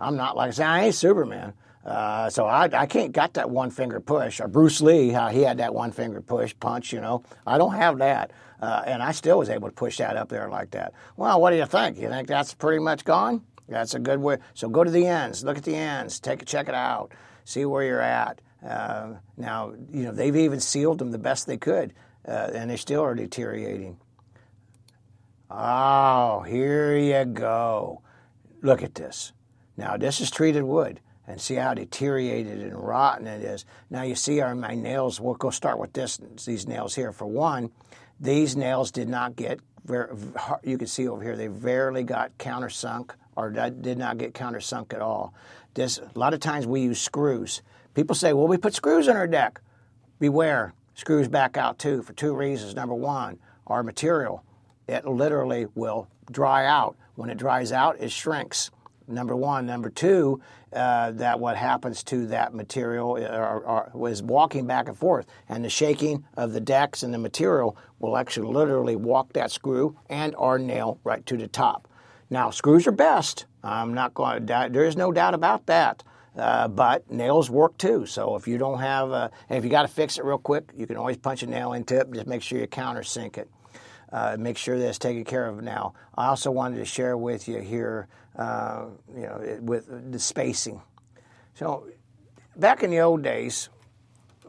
[0.00, 1.54] I'm not like say, I ain't Superman.
[1.84, 4.40] Uh, so I, I can't got that one finger push.
[4.40, 6.92] Or Bruce Lee, how he had that one finger push punch.
[6.92, 8.30] You know, I don't have that,
[8.60, 10.92] uh, and I still was able to push that up there like that.
[11.16, 11.98] Well, what do you think?
[11.98, 13.42] You think that's pretty much gone?
[13.68, 14.38] That's a good way.
[14.54, 17.12] So go to the ends, look at the ends, take check it out,
[17.44, 18.40] see where you're at.
[18.66, 21.92] Uh, now, you know they've even sealed them the best they could,
[22.26, 23.98] uh, and they still are deteriorating.
[25.50, 28.02] Oh, here you go.
[28.62, 29.32] Look at this.
[29.76, 33.64] Now this is treated wood and see how deteriorated and rotten it is.
[33.90, 35.20] Now you see our my nails.
[35.20, 36.18] We'll go start with this.
[36.44, 37.12] These nails here.
[37.12, 37.70] For one,
[38.20, 39.60] these nails did not get.
[39.84, 40.14] Very,
[40.62, 45.00] you can see over here they rarely got countersunk or did not get countersunk at
[45.00, 45.32] all.
[45.74, 47.62] This a lot of times we use screws.
[47.94, 49.60] People say, "Well, we put screws in our deck."
[50.18, 52.74] Beware, screws back out too for two reasons.
[52.74, 54.42] Number one, our material
[54.88, 56.96] it literally will dry out.
[57.14, 58.70] When it dries out, it shrinks
[59.06, 59.66] number one.
[59.66, 60.40] Number two,
[60.72, 63.12] uh, that what happens to that material
[63.94, 68.16] was walking back and forth, and the shaking of the decks and the material will
[68.16, 71.88] actually literally walk that screw and our nail right to the top.
[72.30, 73.46] Now, screws are best.
[73.64, 74.46] I'm not going.
[74.46, 76.02] To, there is no doubt about that.
[76.36, 78.06] Uh, but nails work too.
[78.06, 80.86] So if you don't have, uh, if you got to fix it real quick, you
[80.86, 82.12] can always punch a nail into it.
[82.12, 83.50] Just make sure you countersink it.
[84.12, 85.94] Uh, make sure that's taken care of now.
[86.16, 88.06] I also wanted to share with you here
[88.38, 90.80] uh, you know, with the spacing.
[91.54, 91.88] So
[92.56, 93.68] back in the old days,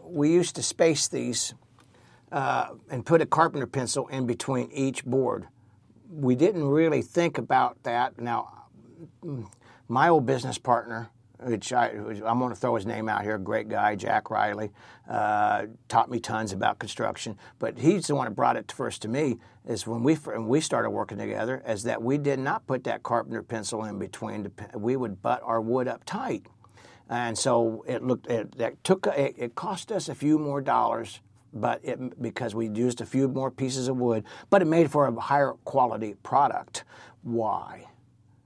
[0.04, 1.54] we used to space these
[2.32, 5.48] uh, and put a carpenter pencil in between each board.
[6.10, 8.20] We didn't really think about that.
[8.20, 8.66] Now,
[9.88, 11.10] my old business partner,
[11.42, 14.72] which I, I'm going to throw his name out here, great guy, Jack Riley,
[15.10, 17.38] uh, taught me tons about construction.
[17.60, 20.62] But he's the one that brought it first to me is when we when we
[20.62, 24.52] started working together, is that we did not put that carpenter pencil in between.
[24.76, 26.46] We would butt our wood up tight,
[27.10, 31.22] and so it looked it, it took it, it cost us a few more dollars
[31.52, 35.08] but it, because we used a few more pieces of wood, but it made for
[35.08, 36.84] a higher quality product.
[37.24, 37.86] Why?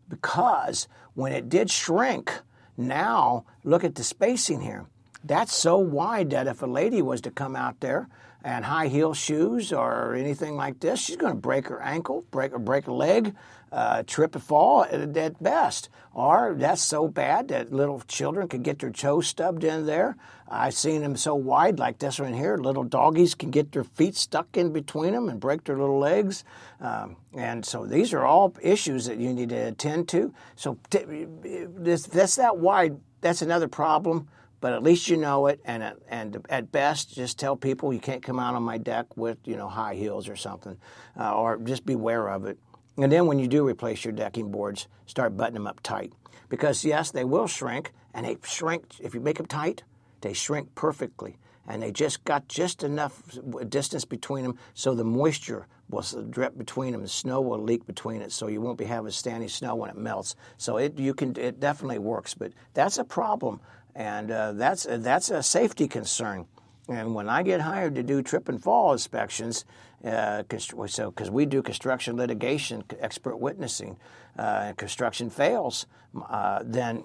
[0.08, 2.32] Because when it did shrink,
[2.77, 4.86] now look at the spacing here.
[5.23, 8.09] That's so wide that if a lady was to come out there
[8.43, 12.51] and high heel shoes or anything like this, she's going to break her ankle, break
[12.51, 13.33] break a leg,
[13.73, 15.89] uh, trip and fall at, best.
[16.13, 20.15] Or that's so bad that little children could get their toes stubbed in there.
[20.47, 22.55] I've seen them so wide like this one here.
[22.57, 26.43] Little doggies can get their feet stuck in between them and break their little legs.
[26.79, 30.31] Um, and so these are all issues that you need to attend to.
[30.55, 32.99] So t- this, that's that wide.
[33.21, 34.27] That's another problem
[34.62, 35.59] but at least you know it.
[35.65, 39.17] And at, and at best, just tell people you can't come out on my deck
[39.17, 40.77] with you know high heels or something,
[41.19, 42.57] uh, or just beware of it.
[42.97, 46.13] And then when you do replace your decking boards, start buttoning them up tight.
[46.49, 49.84] Because yes, they will shrink, and they shrink, if you make them tight,
[50.21, 51.38] they shrink perfectly.
[51.67, 53.23] And they just got just enough
[53.69, 57.01] distance between them so the moisture will drip between them.
[57.01, 59.97] The snow will leak between it, so you won't be having standing snow when it
[59.97, 60.36] melts.
[60.58, 63.62] So it you can it definitely works, but that's a problem,
[63.95, 66.47] and uh, that's that's a safety concern.
[66.89, 69.63] And when I get hired to do trip and fall inspections,
[70.05, 70.43] uh,
[70.87, 73.97] so because we do construction litigation, expert witnessing,
[74.37, 75.85] uh, and construction fails,
[76.29, 77.03] uh, then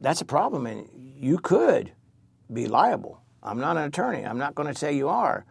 [0.00, 1.92] that's a problem, and you could
[2.52, 3.20] be liable.
[3.42, 4.24] I'm not an attorney.
[4.24, 5.44] I'm not going to say you are,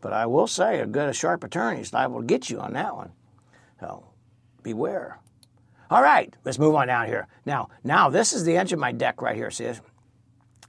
[0.00, 2.72] but I will say a good, a sharp attorney is liable to get you on
[2.72, 3.12] that one.
[3.80, 4.04] So
[4.62, 5.18] beware.
[5.90, 7.26] All right, let's move on down here.
[7.44, 9.50] Now, now this is the edge of my deck right here.
[9.50, 9.80] See this?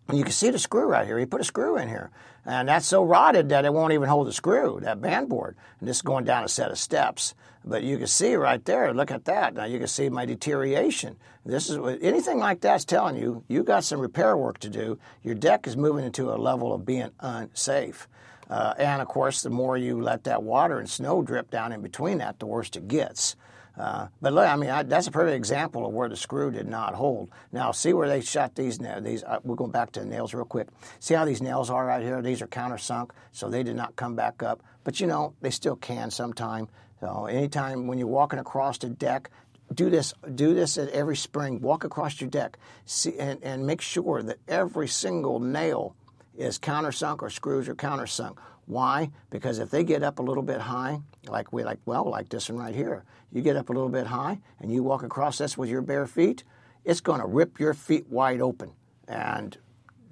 [0.08, 1.20] And you can see the screw right here.
[1.20, 2.12] He put a screw in here.
[2.46, 5.56] And that's so rotted that it won't even hold the screw, that band board.
[5.80, 7.36] And this is going down a set of steps.
[7.64, 9.54] But you can see right there, look at that.
[9.54, 11.18] Now you can see my deterioration.
[11.46, 14.98] This is anything like that's telling you you got some repair work to do.
[15.22, 18.08] Your deck is moving into a level of being unsafe.
[18.50, 21.82] Uh, and of course, the more you let that water and snow drip down in
[21.82, 23.36] between that, the worse it gets.
[23.78, 26.68] Uh, but look, I mean, I, that's a perfect example of where the screw did
[26.68, 27.30] not hold.
[27.52, 29.04] Now, see where they shot these nails.
[29.04, 30.68] These, uh, we're going back to the nails real quick.
[31.00, 32.22] See how these nails are right here?
[32.22, 34.62] These are countersunk, so they did not come back up.
[34.84, 36.68] But you know, they still can sometime.
[37.00, 39.30] So anytime when you're walking across the deck,
[39.74, 40.14] do this.
[40.36, 41.62] Do this at every spring.
[41.62, 45.96] Walk across your deck, see, and, and make sure that every single nail
[46.38, 48.38] is countersunk or screws are countersunk.
[48.66, 49.12] Why?
[49.30, 52.50] Because if they get up a little bit high, like we like, well, like this
[52.50, 55.58] one right here, you get up a little bit high and you walk across this
[55.58, 56.44] with your bare feet,
[56.86, 58.72] it's going to rip your feet wide open.
[59.08, 59.58] And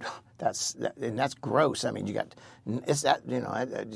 [0.37, 1.85] that's and that's gross.
[1.85, 2.35] I mean, you got
[2.87, 3.53] it's that you know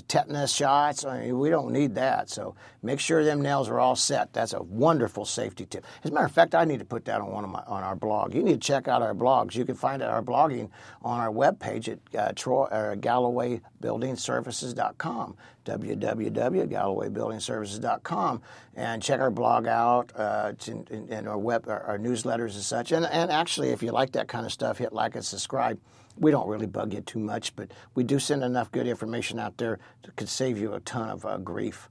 [0.08, 1.06] tetanus shots.
[1.06, 2.30] I mean, we don't need that.
[2.30, 4.34] So make sure them nails are all set.
[4.34, 5.86] That's a wonderful safety tip.
[6.04, 7.84] As a matter of fact, I need to put that on one of my on
[7.84, 8.34] our blog.
[8.34, 9.56] You need to check out our blogs.
[9.56, 10.70] You can find our blogging
[11.02, 18.42] on our webpage at uh, Troy, uh, GallowayBuildingServices.com www.gallowaybuildingservices.com
[18.76, 22.92] and check our blog out uh, and our web our, our newsletters and such.
[22.92, 25.80] And and actually, if you like that kind of stuff, hit like and subscribe
[26.18, 29.58] we don't really bug you too much, but we do send enough good information out
[29.58, 31.89] there that could save you a ton of uh, grief.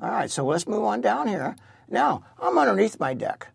[0.00, 1.56] All right, so let's move on down here.
[1.88, 3.48] Now, I'm underneath my deck.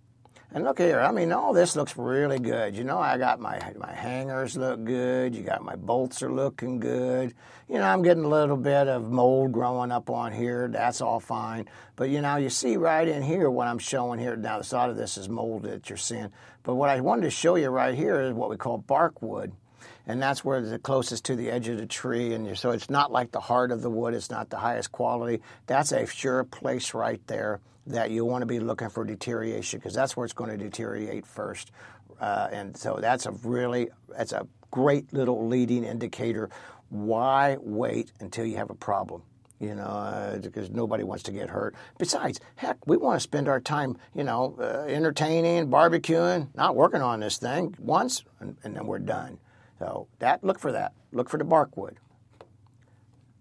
[0.54, 2.74] And look here, I mean, all this looks really good.
[2.74, 5.36] You know, I got my my hangers look good.
[5.36, 7.34] You got my bolts are looking good.
[7.68, 10.70] You know, I'm getting a little bit of mold growing up on here.
[10.70, 11.68] That's all fine.
[11.98, 14.38] But you know, you see right in here what I'm showing here.
[14.38, 16.32] Now, the side of this is mold that you're seeing.
[16.64, 19.52] But what I wanted to show you right here is what we call bark wood
[20.08, 22.34] and that's where the closest to the edge of the tree.
[22.34, 25.42] And so it's not like the heart of the wood; it's not the highest quality.
[25.68, 29.94] That's a sure place right there that you want to be looking for deterioration because
[29.94, 31.72] that's where it's going to deteriorate first.
[32.20, 36.50] Uh, and so that's a really that's a great little leading indicator.
[36.90, 39.24] Why wait until you have a problem?
[39.60, 41.74] you know, uh, because nobody wants to get hurt.
[41.98, 47.02] Besides, heck, we want to spend our time, you know, uh, entertaining, barbecuing, not working
[47.02, 49.40] on this thing once, and, and, then we're done.
[49.80, 50.94] So that look for that.
[51.12, 51.96] Look for the barkwood.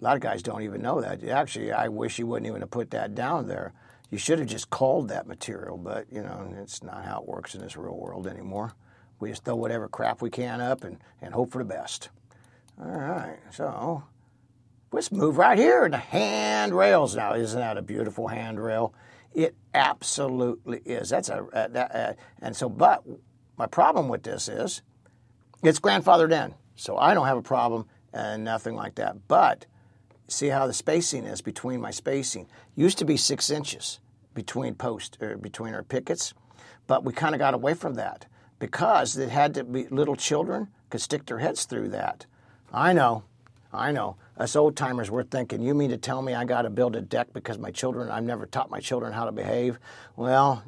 [0.01, 1.25] A lot of guys don't even know that.
[1.25, 3.73] Actually, I wish you wouldn't even have put that down there.
[4.11, 7.55] You should have just called that material, but you know, it's not how it works
[7.55, 8.73] in this real world anymore.
[9.19, 12.11] We just throw whatever crap we can up and, and hope for the best.
[12.79, 14.05] All right, so
[14.93, 17.35] let's move right here to handrails now.
[17.35, 18.95] Isn't that a beautiful handrail?
[19.35, 21.09] It absolutely is.
[21.09, 23.03] That's a, a uh, and so, but
[23.57, 24.83] my problem with this is
[25.63, 29.29] it's grandfathered in, so I don't have a problem and nothing like that.
[29.29, 29.67] But
[30.29, 32.47] see how the spacing is between my spacing.
[32.75, 34.01] Used to be six inches
[34.35, 36.35] between post or between our pickets,
[36.87, 38.27] but we kind of got away from that
[38.59, 42.27] because it had to be little children could stick their heads through that.
[42.73, 43.25] I know,
[43.73, 44.17] I know.
[44.37, 47.01] Us old timers were thinking, you mean to tell me I got to build a
[47.01, 49.79] deck because my children, I've never taught my children how to behave?
[50.15, 50.63] Well,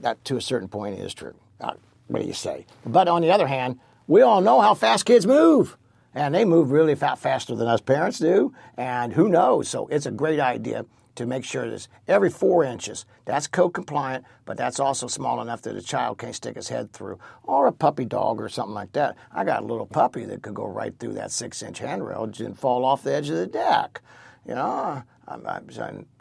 [0.00, 1.34] that to a certain point is true.
[1.60, 1.72] Uh,
[2.08, 2.66] what do you say?
[2.84, 3.80] But on the other hand,
[4.10, 5.78] we all know how fast kids move.
[6.12, 8.52] And they move really fast, faster than us parents do.
[8.76, 9.68] And who knows?
[9.68, 13.06] So it's a great idea to make sure that every four inches.
[13.24, 16.92] That's code compliant, but that's also small enough that a child can't stick his head
[16.92, 19.16] through, or a puppy dog or something like that.
[19.32, 22.58] I got a little puppy that could go right through that six inch handrail and
[22.58, 24.00] fall off the edge of the deck.
[24.44, 25.60] You know, I, I,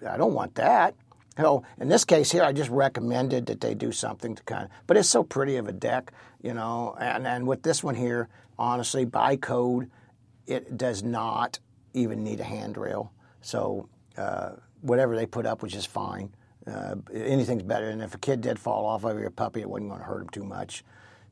[0.07, 0.93] I don't want that.
[1.39, 4.71] So in this case here, I just recommended that they do something to kind of,
[4.87, 6.11] but it's so pretty of a deck,
[6.41, 8.27] you know, and, and with this one here,
[8.57, 9.89] honestly, by code,
[10.47, 11.59] it does not
[11.93, 13.13] even need a handrail.
[13.39, 13.87] So
[14.17, 16.33] uh, whatever they put up, which is fine.
[16.67, 17.87] Uh, anything's better.
[17.89, 20.23] And if a kid did fall off over your puppy, it wasn't going to hurt
[20.23, 20.83] him too much.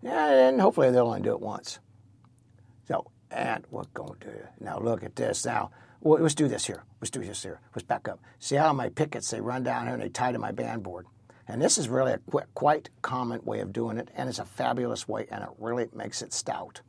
[0.04, 1.80] And hopefully they'll only do it once.
[2.88, 5.46] So, and we're going to do now look at this.
[5.46, 5.72] Now,
[6.02, 6.84] well, let's do this here.
[7.02, 7.60] Let's do this here.
[7.76, 8.20] Let's back up.
[8.40, 11.06] See how my pickets they run down here and they tie to my band board.
[11.48, 14.46] And this is really a qu- quite common way of doing it, and it's a
[14.46, 16.82] fabulous way, and it really makes it stout.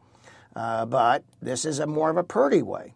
[0.57, 2.95] Uh, but this is a more of a purdy way.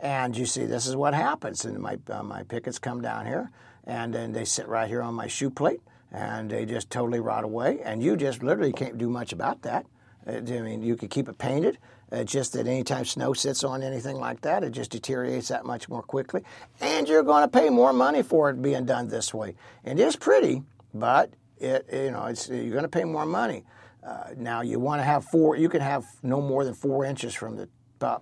[0.00, 1.64] And you see, this is what happens.
[1.64, 3.50] And my, uh, my pickets come down here,
[3.84, 7.44] and then they sit right here on my shoe plate, and they just totally rot
[7.44, 7.80] away.
[7.84, 9.86] And you just literally can't do much about that.
[10.26, 11.78] I mean, you could keep it painted.
[12.12, 15.88] It's just that anytime snow sits on anything like that, it just deteriorates that much
[15.88, 16.42] more quickly.
[16.80, 19.54] And you're going to pay more money for it being done this way.
[19.82, 23.64] And it's pretty, but it, you know, it's, you're going to pay more money.
[24.04, 25.56] Uh, now you want to have four.
[25.56, 27.68] You can have no more than four inches from the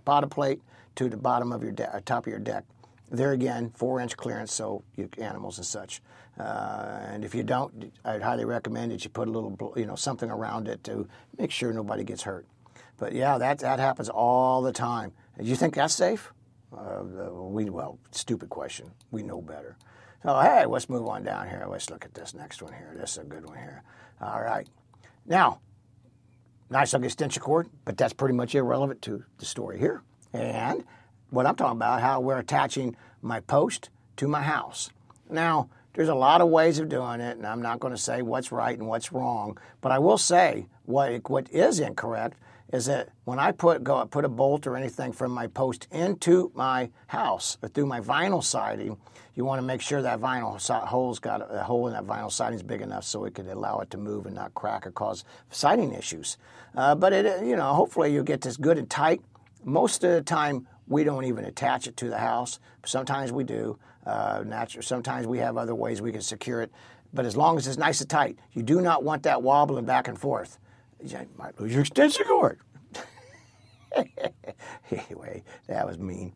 [0.04, 0.60] bottom plate
[0.94, 2.64] to the bottom of your de- uh, top of your deck.
[3.10, 6.00] There again, four inch clearance, so you, animals and such.
[6.38, 9.96] Uh, and if you don't, I'd highly recommend that you put a little, you know,
[9.96, 12.46] something around it to make sure nobody gets hurt.
[13.00, 15.12] But yeah, that that happens all the time.
[15.38, 16.32] Do you think that's safe?
[16.70, 18.92] Uh, we well, stupid question.
[19.10, 19.76] We know better.
[20.22, 21.64] So hey, let's move on down here.
[21.66, 22.94] Let's look at this next one here.
[22.94, 23.82] This is a good one here.
[24.20, 24.68] All right.
[25.24, 25.60] Now,
[26.68, 30.02] nice looking extension cord, but that's pretty much irrelevant to the story here.
[30.34, 30.84] And
[31.30, 33.88] what I'm talking about, how we're attaching my post
[34.18, 34.90] to my house.
[35.30, 38.20] Now, there's a lot of ways of doing it, and I'm not going to say
[38.20, 42.36] what's right and what's wrong, but I will say what what is incorrect
[42.72, 46.52] is that when I put go put a bolt or anything from my post into
[46.54, 48.96] my house or through my vinyl siding,
[49.34, 52.56] you want to make sure that vinyl hole's got a hole in that vinyl siding
[52.56, 55.24] is big enough so it could allow it to move and not crack or cause
[55.50, 56.36] siding issues.
[56.76, 59.20] Uh, but it, you know, hopefully you get this good and tight.
[59.64, 62.58] Most of the time, we don't even attach it to the house.
[62.84, 63.78] Sometimes we do.
[64.06, 64.82] Uh, natural.
[64.82, 66.72] Sometimes we have other ways we can secure it.
[67.12, 70.08] But as long as it's nice and tight, you do not want that wobbling back
[70.08, 70.58] and forth.
[71.02, 72.58] You might lose your extension cord.
[74.90, 76.32] anyway, that was mean.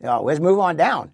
[0.00, 1.10] Now, let's move on down.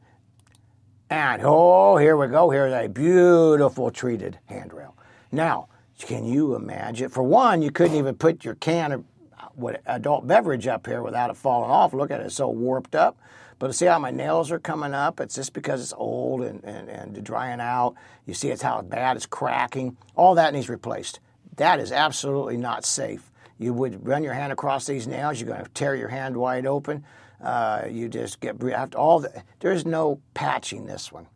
[1.10, 2.50] And oh, here we go.
[2.50, 4.96] Here's a beautiful treated handrail.
[5.30, 7.10] Now, can you imagine?
[7.10, 9.04] For one, you couldn't even put your can of
[9.38, 11.92] uh, what adult beverage up here without it falling off.
[11.92, 13.18] Look at it, it's so warped up.
[13.58, 15.20] But see how my nails are coming up?
[15.20, 17.94] It's just because it's old and, and, and drying out.
[18.26, 19.96] You see it's how bad it's cracking.
[20.16, 21.20] All that needs replaced.
[21.62, 23.30] That is absolutely not safe.
[23.56, 26.66] You would run your hand across these nails, you're going to tear your hand wide
[26.66, 27.04] open.
[27.40, 31.28] Uh, you just get after all the, there's no patching this one.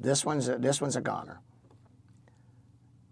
[0.00, 1.40] This one's a, this one's a goner.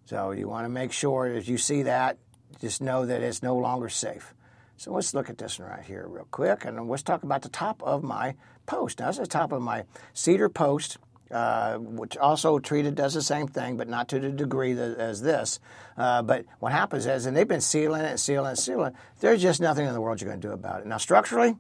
[0.05, 2.19] So you want to make sure as you see that,
[2.61, 4.33] just know that it's no longer safe.
[4.77, 7.49] So let's look at this one right here real quick, and let's talk about the
[7.49, 9.01] top of my post.
[9.01, 10.99] Now, this is the top of my cedar post,
[11.31, 15.23] uh, which also treated does the same thing, but not to the degree that, as
[15.23, 15.61] this.
[15.97, 18.89] Uh, but what happens is, and they've been sealing it, sealing it, sealing.
[18.89, 20.87] it, There's just nothing in the world you're going to do about it.
[20.87, 21.57] Now, structurally,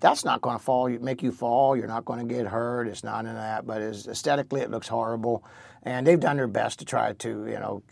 [0.00, 1.76] that's not going to fall, make you fall.
[1.76, 2.88] You're not going to get hurt.
[2.88, 5.44] It's not in that, but aesthetically, it looks horrible.
[5.82, 7.82] And they've done their best to try to, you know,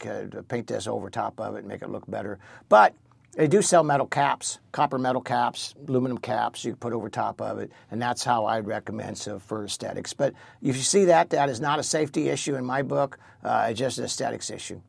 [0.48, 2.38] paint this over top of it and make it look better.
[2.68, 2.94] But
[3.38, 7.60] they do sell metal caps, copper metal caps, aluminum caps you put over top of
[7.60, 10.12] it, and that's how I'd recommend so for aesthetics.
[10.12, 13.16] But if you see that, that is not a safety issue in my book.
[13.44, 14.80] Uh, it's just an aesthetics issue.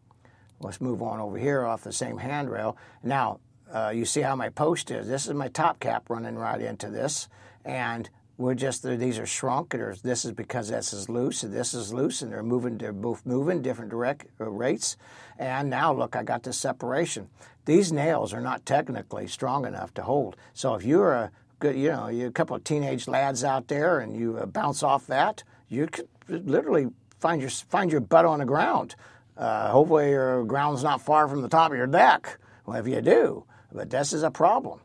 [0.62, 2.76] Let's move on over here off the same handrail.
[3.04, 3.39] Now,
[3.72, 5.08] uh, you see how my post is.
[5.08, 7.30] This is my top cap running right into this,
[7.64, 8.10] and
[8.40, 9.76] we're just these are shrunk.
[9.76, 12.78] Or this is because this is loose and this is loose, and they're moving.
[12.78, 14.96] They're both moving different direct uh, rates.
[15.38, 17.30] And now look, I got this separation.
[17.66, 20.38] These nails are not technically strong enough to hold.
[20.54, 24.00] So if you're a good, you know, you're a couple of teenage lads out there,
[24.00, 26.88] and you uh, bounce off that, you could literally
[27.20, 28.96] find your find your butt on the ground.
[29.38, 32.40] Uh, hopefully, your ground's not far from the top of your deck.
[32.66, 34.80] Well, if you do, but this is a problem.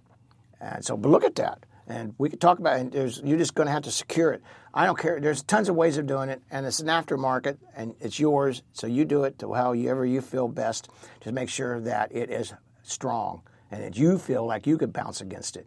[0.60, 1.64] And so, but look at that.
[1.86, 2.94] And we could talk about it.
[3.24, 4.42] You're just going to have to secure it.
[4.72, 5.20] I don't care.
[5.20, 8.62] There's tons of ways of doing it, and it's an aftermarket, and it's yours.
[8.72, 10.88] So you do it to however you feel best.
[11.20, 15.20] Just make sure that it is strong and that you feel like you could bounce
[15.20, 15.66] against it.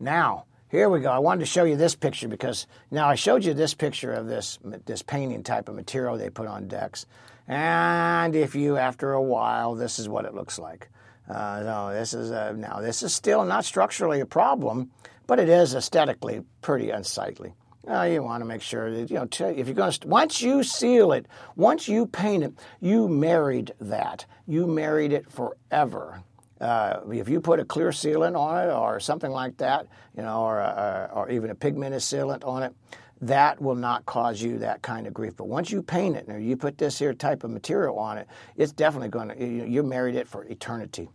[0.00, 1.10] Now, here we go.
[1.10, 4.26] I wanted to show you this picture because now I showed you this picture of
[4.26, 7.06] this this painting type of material they put on decks,
[7.46, 10.88] and if you after a while, this is what it looks like.
[11.28, 14.90] Uh, no, this is a, now this is still not structurally a problem,
[15.26, 17.52] but it is aesthetically pretty unsightly.
[17.88, 20.62] Uh, you want to make sure that you know if you're going to once you
[20.62, 21.26] seal it,
[21.56, 24.26] once you paint it, you married that.
[24.46, 26.22] You married it forever.
[26.60, 30.42] Uh, if you put a clear sealant on it or something like that, you know,
[30.42, 32.74] or, or, or even a pigmented sealant on it,
[33.20, 35.36] that will not cause you that kind of grief.
[35.36, 38.26] But once you paint it or you put this here type of material on it,
[38.56, 41.08] it's definitely going to, you, you married it for eternity.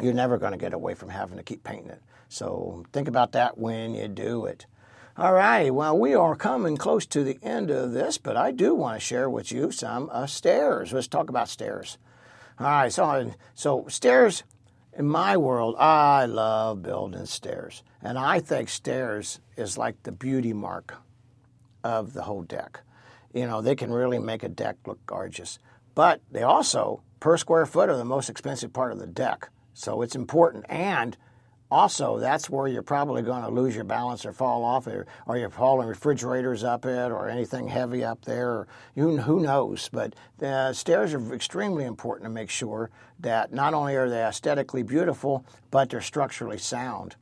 [0.00, 2.02] You're never going to get away from having to keep painting it.
[2.28, 4.66] So think about that when you do it.
[5.16, 8.74] All right, well, we are coming close to the end of this, but I do
[8.74, 10.92] want to share with you some uh, stairs.
[10.92, 11.98] Let's talk about stairs.
[12.58, 14.44] All right, so, so stairs
[14.92, 17.82] in my world, I love building stairs.
[18.02, 20.94] And I think stairs is like the beauty mark
[21.84, 22.80] of the whole deck.
[23.32, 25.58] You know, they can really make a deck look gorgeous.
[25.94, 29.50] But they also, per square foot, are the most expensive part of the deck.
[29.80, 30.66] So it's important.
[30.68, 31.16] And
[31.70, 35.38] also, that's where you're probably going to lose your balance or fall off, or, or
[35.38, 38.50] you're hauling refrigerators up it, or anything heavy up there.
[38.50, 39.88] Or you, who knows?
[39.90, 44.82] But the stairs are extremely important to make sure that not only are they aesthetically
[44.82, 47.16] beautiful, but they're structurally sound.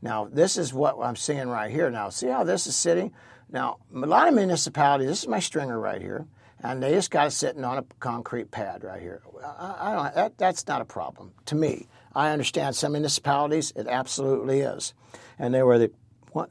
[0.00, 1.90] Now, this is what I'm seeing right here.
[1.90, 3.12] Now, see how this is sitting?
[3.50, 6.26] Now, a lot of municipalities, this is my stringer right here,
[6.62, 9.22] and they just got it sitting on a concrete pad right here.
[9.44, 11.88] I, I don't, that, that's not a problem to me.
[12.14, 14.94] I understand some municipalities, it absolutely is.
[15.38, 15.90] And they were the,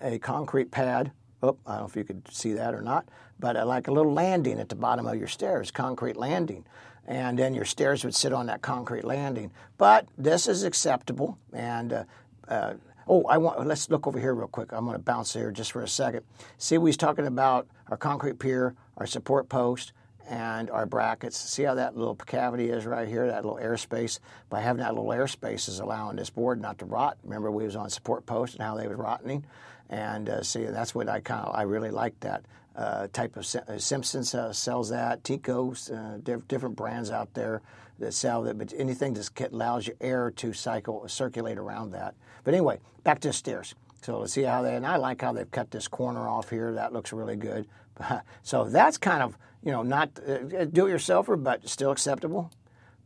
[0.02, 1.12] a concrete pad.
[1.44, 3.08] Oh, I don't know if you could see that or not,
[3.40, 6.66] but uh, like a little landing at the bottom of your stairs, concrete landing.
[7.08, 9.52] And then your stairs would sit on that concrete landing.
[9.78, 11.38] But this is acceptable.
[11.54, 12.04] And uh,
[12.48, 12.74] uh,
[13.08, 13.66] oh, I want.
[13.66, 14.72] Let's look over here real quick.
[14.72, 16.24] I'm going to bounce here just for a second.
[16.58, 19.92] See, we was talking about our concrete pier, our support post,
[20.30, 21.38] and our brackets.
[21.38, 24.20] See how that little cavity is right here, that little airspace?
[24.50, 27.18] By having that little airspace is allowing this board not to rot.
[27.24, 29.44] Remember we was on support post and how they was rotting?
[29.90, 32.44] And uh, see, that's what I kind of, I really like that
[32.76, 33.46] uh, type of,
[33.82, 37.62] Simpsons uh, sells that, Tico's, uh, diff- different brands out there
[37.98, 42.14] that sell that, but anything that allows your air to cycle, circulate around that.
[42.44, 43.74] But anyway, back to the stairs.
[44.04, 46.72] So let's see how they, and I like how they've cut this corner off here.
[46.74, 47.68] That looks really good.
[48.44, 52.52] so that's kind of you know, not uh, do it yourselfer, but still acceptable.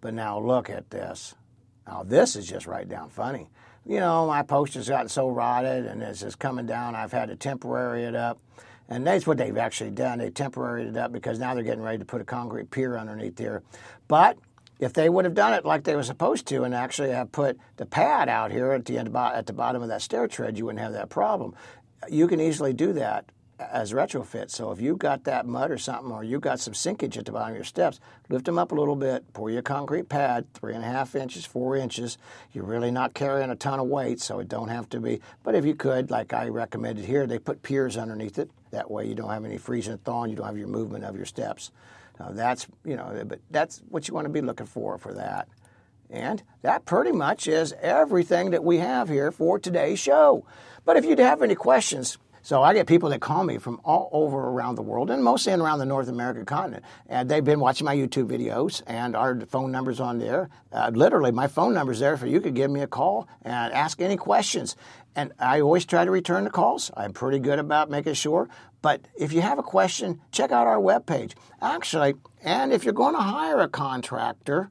[0.02, 1.36] But now look at this.
[1.88, 3.50] Now this is just right down funny.
[3.86, 6.96] You know, my post has gotten so rotted and it's just coming down.
[6.96, 8.40] I've had to temporary it up.
[8.90, 10.20] And that's what they've actually done.
[10.20, 13.36] They temporaried it up because now they're getting ready to put a concrete pier underneath
[13.36, 13.64] there.
[14.08, 14.38] But
[14.80, 17.58] if they would have done it like they were supposed to and actually have put
[17.78, 20.66] the pad out here at the end at the bottom of that stair tread, you
[20.66, 21.56] wouldn't have that problem.
[22.10, 23.26] You can easily do that
[23.60, 24.50] as retrofit.
[24.50, 27.32] So if you've got that mud or something, or you've got some sinkage at the
[27.32, 28.00] bottom of your steps,
[28.30, 31.46] lift them up a little bit, pour your concrete pad, three and a half inches,
[31.46, 32.18] four inches.
[32.52, 35.22] You're really not carrying a ton of weight, so it don't have to be.
[35.44, 38.50] But if you could, like I recommended here, they put piers underneath it.
[38.72, 40.32] That way you don't have any freezing and thawing.
[40.32, 41.72] You don't have your movement of your steps.
[42.20, 45.48] Now that's you know, but that's what you want to be looking for for that.
[46.10, 50.46] And that pretty much is everything that we have here for today's show.
[50.86, 54.10] But if you have any questions, so I get people that call me from all
[54.12, 56.84] over around the world and mostly around the North American continent.
[57.08, 60.50] And they've been watching my YouTube videos and our phone number's on there.
[60.70, 64.02] Uh, literally, my phone number's there for you could give me a call and ask
[64.02, 64.76] any questions.
[65.16, 66.92] And I always try to return the calls.
[66.98, 68.50] I'm pretty good about making sure.
[68.82, 71.36] But if you have a question, check out our webpage.
[71.62, 74.70] Actually, and if you're going to hire a contractor,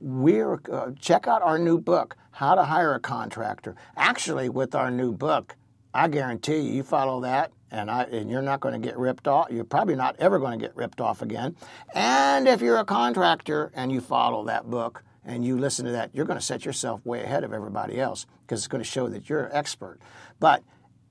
[0.00, 3.76] we're uh, check out our new book, How to Hire a Contractor.
[3.96, 5.54] Actually, with our new book,
[5.94, 9.28] I guarantee you, you follow that, and I and you're not going to get ripped
[9.28, 9.48] off.
[9.50, 11.56] You're probably not ever going to get ripped off again.
[11.94, 16.10] And if you're a contractor and you follow that book and you listen to that,
[16.14, 19.08] you're going to set yourself way ahead of everybody else because it's going to show
[19.08, 19.98] that you're an expert.
[20.40, 20.62] But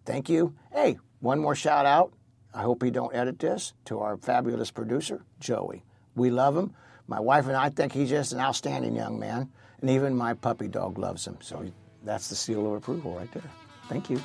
[0.05, 0.55] Thank you.
[0.71, 2.13] Hey, one more shout out.
[2.53, 5.85] I hope you don't edit this to our fabulous producer, Joey.
[6.15, 6.73] We love him.
[7.07, 10.67] My wife and I think he's just an outstanding young man, and even my puppy
[10.67, 11.37] dog loves him.
[11.41, 11.65] So
[12.03, 13.49] that's the seal of approval right there.
[13.87, 14.21] Thank you.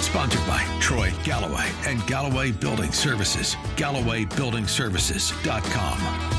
[0.00, 3.56] Sponsored by Troy Galloway and Galloway Building Services.
[3.76, 6.35] GallowayBuildingServices.com.